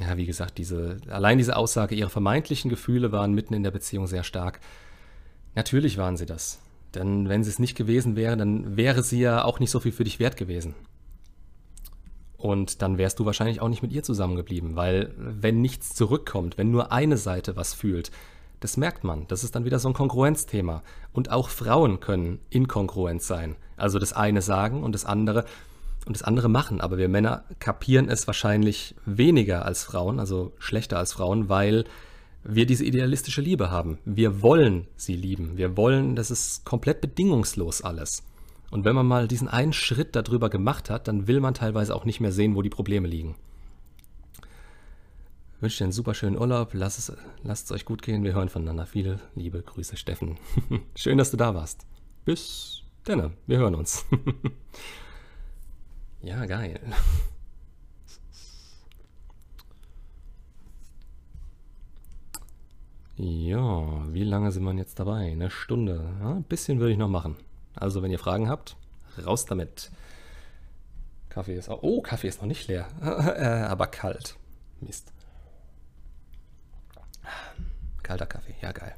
[0.00, 4.06] ja, wie gesagt, diese, allein diese Aussage, ihre vermeintlichen Gefühle waren mitten in der Beziehung
[4.06, 4.60] sehr stark.
[5.54, 6.60] Natürlich waren sie das.
[6.94, 9.92] Denn wenn sie es nicht gewesen wäre, dann wäre sie ja auch nicht so viel
[9.92, 10.74] für dich wert gewesen.
[12.38, 16.70] Und dann wärst du wahrscheinlich auch nicht mit ihr zusammengeblieben, weil wenn nichts zurückkommt, wenn
[16.70, 18.12] nur eine Seite was fühlt,
[18.60, 19.26] das merkt man.
[19.28, 20.82] Das ist dann wieder so ein Konkurrenzthema.
[21.12, 23.56] Und auch Frauen können inkongruent sein.
[23.76, 25.44] Also das eine sagen und das andere,
[26.06, 26.80] und das andere machen.
[26.80, 31.84] Aber wir Männer kapieren es wahrscheinlich weniger als Frauen, also schlechter als Frauen, weil
[32.44, 33.98] wir diese idealistische Liebe haben.
[34.04, 35.56] Wir wollen sie lieben.
[35.56, 38.22] Wir wollen, das ist komplett bedingungslos alles.
[38.70, 42.04] Und wenn man mal diesen einen Schritt darüber gemacht hat, dann will man teilweise auch
[42.04, 43.36] nicht mehr sehen, wo die Probleme liegen.
[45.56, 47.12] Ich wünsche dir einen super schönen Urlaub, lasst es,
[47.42, 48.86] lasst es euch gut gehen, wir hören voneinander.
[48.86, 50.38] Viele liebe Grüße, Steffen.
[50.94, 51.86] Schön, dass du da warst.
[52.24, 54.04] Bis denne, wir hören uns.
[56.22, 56.78] ja, geil.
[63.16, 65.32] Ja, wie lange sind wir jetzt dabei?
[65.32, 66.08] Eine Stunde.
[66.20, 67.34] Ja, ein bisschen würde ich noch machen.
[67.78, 68.76] Also, wenn ihr Fragen habt,
[69.24, 69.90] raus damit.
[71.28, 71.82] Kaffee ist auch.
[71.82, 72.88] Oh, Kaffee ist noch nicht leer.
[73.00, 74.36] Äh, aber kalt.
[74.80, 75.12] Mist.
[78.02, 78.94] Kalter Kaffee, ja geil.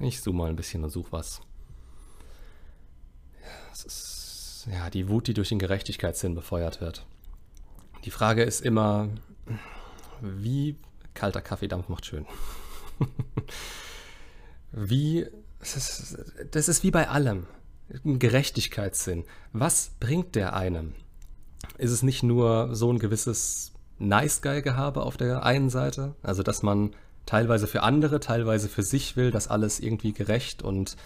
[0.00, 1.40] Ich zoome mal ein bisschen und suche was.
[3.72, 7.06] Ist, ja, die Wut, die durch den Gerechtigkeitssinn befeuert wird.
[8.04, 9.08] Die Frage ist immer,
[10.20, 10.76] wie
[11.14, 12.26] kalter Kaffeedampf macht schön.
[14.72, 15.26] wie,
[15.60, 16.18] das ist,
[16.50, 17.46] das ist wie bei allem.
[18.04, 19.24] Ein Gerechtigkeitssinn.
[19.52, 20.94] Was bringt der einem?
[21.78, 26.14] Ist es nicht nur so ein gewisses Nice-Guy-Gehabe auf der einen Seite?
[26.22, 26.94] Also, dass man
[27.26, 30.96] teilweise für andere, teilweise für sich will, dass alles irgendwie gerecht und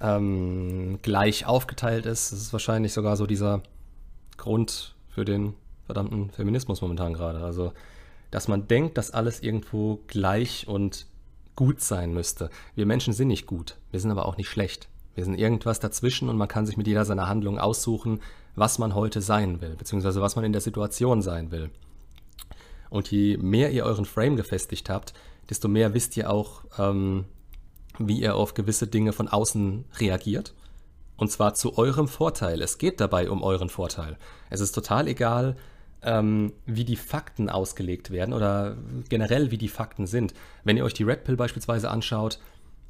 [0.00, 2.32] ähm, gleich aufgeteilt ist.
[2.32, 3.62] Das ist wahrscheinlich sogar so dieser
[4.36, 5.54] Grund für den
[5.86, 7.40] verdammten Feminismus momentan gerade.
[7.40, 7.72] Also,
[8.30, 11.06] dass man denkt, dass alles irgendwo gleich und
[11.58, 12.50] gut sein müsste.
[12.76, 14.88] Wir Menschen sind nicht gut, wir sind aber auch nicht schlecht.
[15.16, 18.20] Wir sind irgendwas dazwischen und man kann sich mit jeder seiner Handlungen aussuchen,
[18.54, 21.70] was man heute sein will, beziehungsweise was man in der Situation sein will.
[22.90, 25.14] Und je mehr ihr euren Frame gefestigt habt,
[25.50, 27.24] desto mehr wisst ihr auch, ähm,
[27.98, 30.54] wie ihr auf gewisse Dinge von außen reagiert.
[31.16, 32.62] Und zwar zu eurem Vorteil.
[32.62, 34.16] Es geht dabei um euren Vorteil.
[34.48, 35.56] Es ist total egal,
[36.02, 38.76] ähm, wie die Fakten ausgelegt werden oder
[39.08, 40.34] generell wie die Fakten sind.
[40.64, 42.38] Wenn ihr euch die Red Pill beispielsweise anschaut,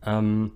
[0.04, 0.52] ähm,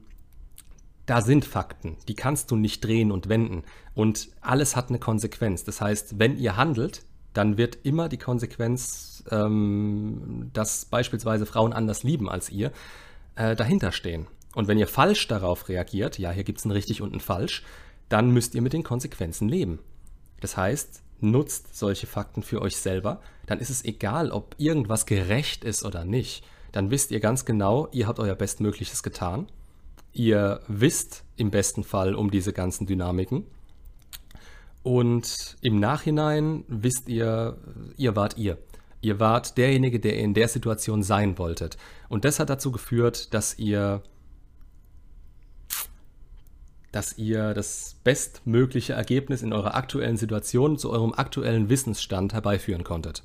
[1.07, 3.65] da sind Fakten, die kannst du nicht drehen und wenden.
[3.95, 5.65] Und alles hat eine Konsequenz.
[5.65, 12.03] Das heißt, wenn ihr handelt, dann wird immer die Konsequenz, ähm, dass beispielsweise Frauen anders
[12.03, 12.73] lieben als ihr,
[13.35, 14.27] äh, dahinter stehen.
[14.55, 17.65] Und wenn ihr falsch darauf reagiert, ja, hier gibt es ein richtig und ein falsch,
[18.09, 19.79] dann müsst ihr mit den Konsequenzen leben.
[20.41, 25.65] Das heißt, nutzt solche Fakten für euch selber, dann ist es egal, ob irgendwas gerecht
[25.65, 26.45] ist oder nicht.
[26.73, 29.47] Dann wisst ihr ganz genau, ihr habt euer Bestmögliches getan.
[30.13, 33.47] Ihr wisst im besten Fall um diese ganzen Dynamiken.
[34.83, 37.57] Und im Nachhinein wisst ihr,
[37.97, 38.59] ihr wart ihr.
[39.01, 41.77] Ihr wart derjenige, der in der Situation sein wolltet.
[42.09, 44.03] Und das hat dazu geführt, dass ihr
[46.93, 53.25] dass ihr das bestmögliche Ergebnis in eurer aktuellen Situation zu eurem aktuellen Wissensstand herbeiführen konntet.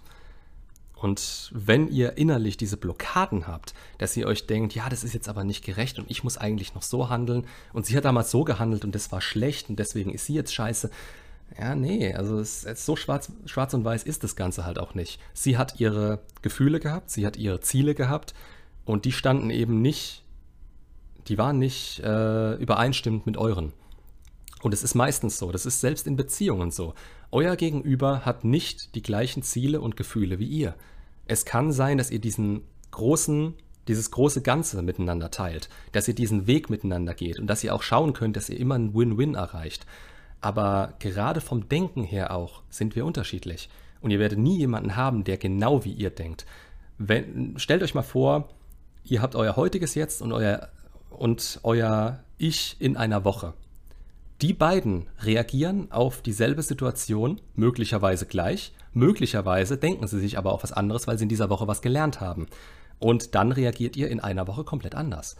[0.95, 5.29] Und wenn ihr innerlich diese Blockaden habt, dass ihr euch denkt, ja, das ist jetzt
[5.29, 8.43] aber nicht gerecht und ich muss eigentlich noch so handeln und sie hat damals so
[8.43, 10.89] gehandelt und das war schlecht und deswegen ist sie jetzt scheiße.
[11.57, 14.95] Ja, nee, also es, es so schwarz, schwarz und weiß ist das Ganze halt auch
[14.95, 15.19] nicht.
[15.33, 18.33] Sie hat ihre Gefühle gehabt, sie hat ihre Ziele gehabt
[18.83, 20.23] und die standen eben nicht
[21.27, 23.73] die waren nicht äh, übereinstimmend mit euren.
[24.61, 26.93] Und es ist meistens so, das ist selbst in Beziehungen so.
[27.31, 30.75] Euer Gegenüber hat nicht die gleichen Ziele und Gefühle wie ihr.
[31.25, 32.61] Es kann sein, dass ihr diesen
[32.91, 33.53] großen,
[33.87, 37.83] dieses große Ganze miteinander teilt, dass ihr diesen Weg miteinander geht und dass ihr auch
[37.83, 39.85] schauen könnt, dass ihr immer ein Win-Win erreicht.
[40.41, 43.69] Aber gerade vom Denken her auch sind wir unterschiedlich.
[44.01, 46.45] Und ihr werdet nie jemanden haben, der genau wie ihr denkt.
[46.97, 48.49] Wenn, stellt euch mal vor,
[49.03, 50.69] ihr habt euer heutiges Jetzt und euer
[51.09, 53.53] und euer Ich in einer Woche.
[54.41, 60.73] Die beiden reagieren auf dieselbe Situation, möglicherweise gleich, möglicherweise denken sie sich aber auf was
[60.73, 62.45] anderes, weil sie in dieser Woche was gelernt haben.
[62.99, 65.37] Und dann reagiert ihr in einer Woche komplett anders.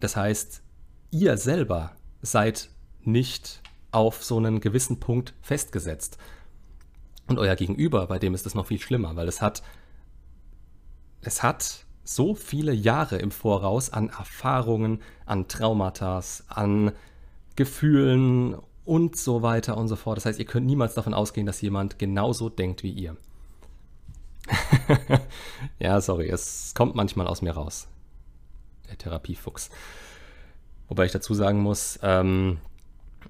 [0.00, 0.62] Das heißt,
[1.10, 2.68] ihr selber seid
[3.02, 6.18] nicht auf so einen gewissen Punkt festgesetzt.
[7.26, 9.62] Und euer Gegenüber, bei dem ist es noch viel schlimmer, weil es hat,
[11.22, 16.90] es hat so viele Jahre im Voraus an Erfahrungen, an Traumata, an
[17.54, 20.16] Gefühlen und so weiter und so fort.
[20.16, 23.16] Das heißt, ihr könnt niemals davon ausgehen, dass jemand genauso denkt wie ihr.
[25.78, 27.86] ja, sorry, es kommt manchmal aus mir raus.
[28.88, 29.70] Der Therapiefuchs.
[30.88, 32.58] Wobei ich dazu sagen muss, ähm,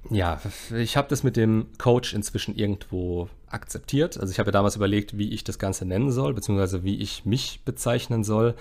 [0.09, 0.41] ja,
[0.75, 4.19] ich habe das mit dem Coach inzwischen irgendwo akzeptiert.
[4.19, 7.27] Also ich habe ja damals überlegt, wie ich das Ganze nennen soll, beziehungsweise wie ich
[7.27, 8.55] mich bezeichnen soll.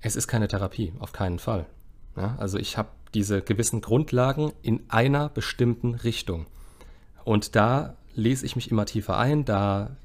[0.00, 1.66] Es ist keine Therapie, auf keinen Fall.
[2.16, 6.46] Ja, also ich habe diese gewissen Grundlagen in einer bestimmten Richtung.
[7.24, 9.96] Und da lese ich mich immer tiefer ein, da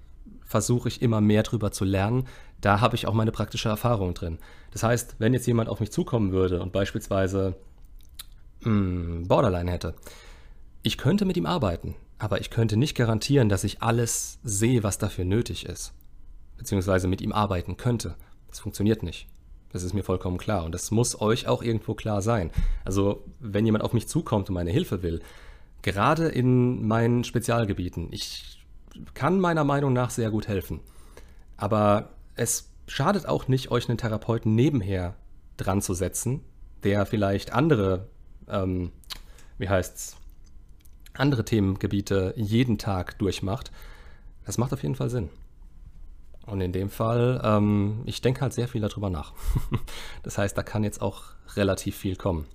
[0.45, 2.27] versuche ich immer mehr drüber zu lernen.
[2.59, 4.37] Da habe ich auch meine praktische Erfahrung drin.
[4.71, 7.55] Das heißt, wenn jetzt jemand auf mich zukommen würde und beispielsweise
[8.61, 9.95] mh, hm, Borderline hätte,
[10.83, 14.97] ich könnte mit ihm arbeiten, aber ich könnte nicht garantieren, dass ich alles sehe, was
[14.97, 15.93] dafür nötig ist.
[16.57, 18.15] Beziehungsweise mit ihm arbeiten könnte.
[18.47, 19.27] Das funktioniert nicht.
[19.71, 20.65] Das ist mir vollkommen klar.
[20.65, 22.51] Und das muss euch auch irgendwo klar sein.
[22.83, 25.21] Also, wenn jemand auf mich zukommt und meine Hilfe will,
[25.81, 28.59] gerade in meinen Spezialgebieten, ich
[29.13, 30.81] kann meiner Meinung nach sehr gut helfen.
[31.57, 35.15] Aber es schadet auch nicht, euch einen Therapeuten nebenher
[35.57, 36.41] dran zu setzen,
[36.83, 38.09] der vielleicht andere,
[38.49, 38.91] ähm,
[39.57, 40.17] wie heißt's,
[41.13, 43.71] andere Themengebiete jeden Tag durchmacht.
[44.45, 45.29] Das macht auf jeden Fall Sinn.
[46.45, 49.33] Und in dem Fall, ähm, ich denke halt sehr viel darüber nach.
[50.23, 51.23] das heißt, da kann jetzt auch
[51.55, 52.45] relativ viel kommen.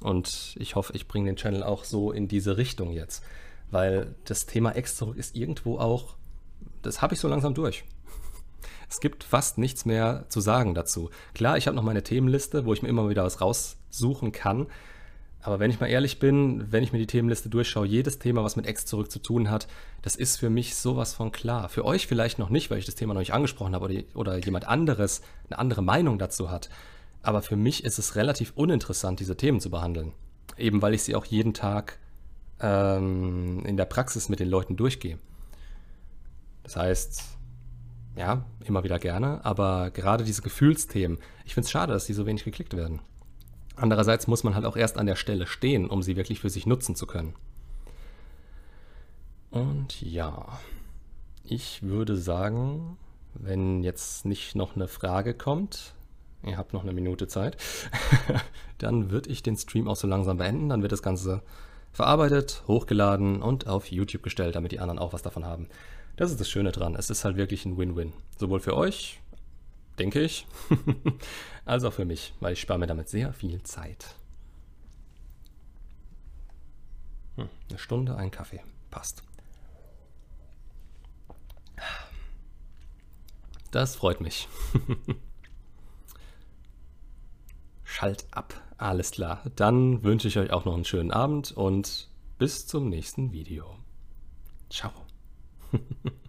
[0.00, 3.22] Und ich hoffe, ich bringe den Channel auch so in diese Richtung jetzt.
[3.70, 6.16] Weil das Thema Ex zurück ist irgendwo auch,
[6.82, 7.84] das habe ich so langsam durch.
[8.88, 11.10] Es gibt fast nichts mehr zu sagen dazu.
[11.32, 14.66] Klar, ich habe noch meine Themenliste, wo ich mir immer wieder was raussuchen kann.
[15.42, 18.56] Aber wenn ich mal ehrlich bin, wenn ich mir die Themenliste durchschaue, jedes Thema, was
[18.56, 19.68] mit Ex zurück zu tun hat,
[20.02, 21.68] das ist für mich sowas von klar.
[21.70, 24.38] Für euch vielleicht noch nicht, weil ich das Thema noch nicht angesprochen habe oder, oder
[24.38, 26.68] jemand anderes eine andere Meinung dazu hat.
[27.22, 30.12] Aber für mich ist es relativ uninteressant, diese Themen zu behandeln.
[30.58, 31.98] Eben weil ich sie auch jeden Tag
[32.60, 35.18] ähm, in der Praxis mit den Leuten durchgehe.
[36.62, 37.22] Das heißt,
[38.16, 42.26] ja, immer wieder gerne, aber gerade diese Gefühlsthemen, ich finde es schade, dass die so
[42.26, 43.00] wenig geklickt werden.
[43.80, 46.66] Andererseits muss man halt auch erst an der Stelle stehen, um sie wirklich für sich
[46.66, 47.34] nutzen zu können.
[49.50, 50.58] Und ja,
[51.44, 52.98] ich würde sagen,
[53.32, 55.94] wenn jetzt nicht noch eine Frage kommt,
[56.44, 57.56] ihr habt noch eine Minute Zeit,
[58.78, 60.68] dann würde ich den Stream auch so langsam beenden.
[60.68, 61.42] Dann wird das Ganze
[61.90, 65.68] verarbeitet, hochgeladen und auf YouTube gestellt, damit die anderen auch was davon haben.
[66.16, 66.94] Das ist das Schöne dran.
[66.96, 68.12] Es ist halt wirklich ein Win-Win.
[68.36, 69.20] Sowohl für euch,
[70.00, 70.46] denke ich,
[71.66, 74.16] als auch für mich, weil ich spare mir damit sehr viel Zeit.
[77.36, 78.62] Hm, eine Stunde, ein Kaffee.
[78.90, 79.22] Passt.
[83.70, 84.48] Das freut mich.
[87.84, 88.54] Schalt ab.
[88.78, 89.42] Alles klar.
[89.54, 93.76] Dann wünsche ich euch auch noch einen schönen Abend und bis zum nächsten Video.
[94.70, 94.92] Ciao.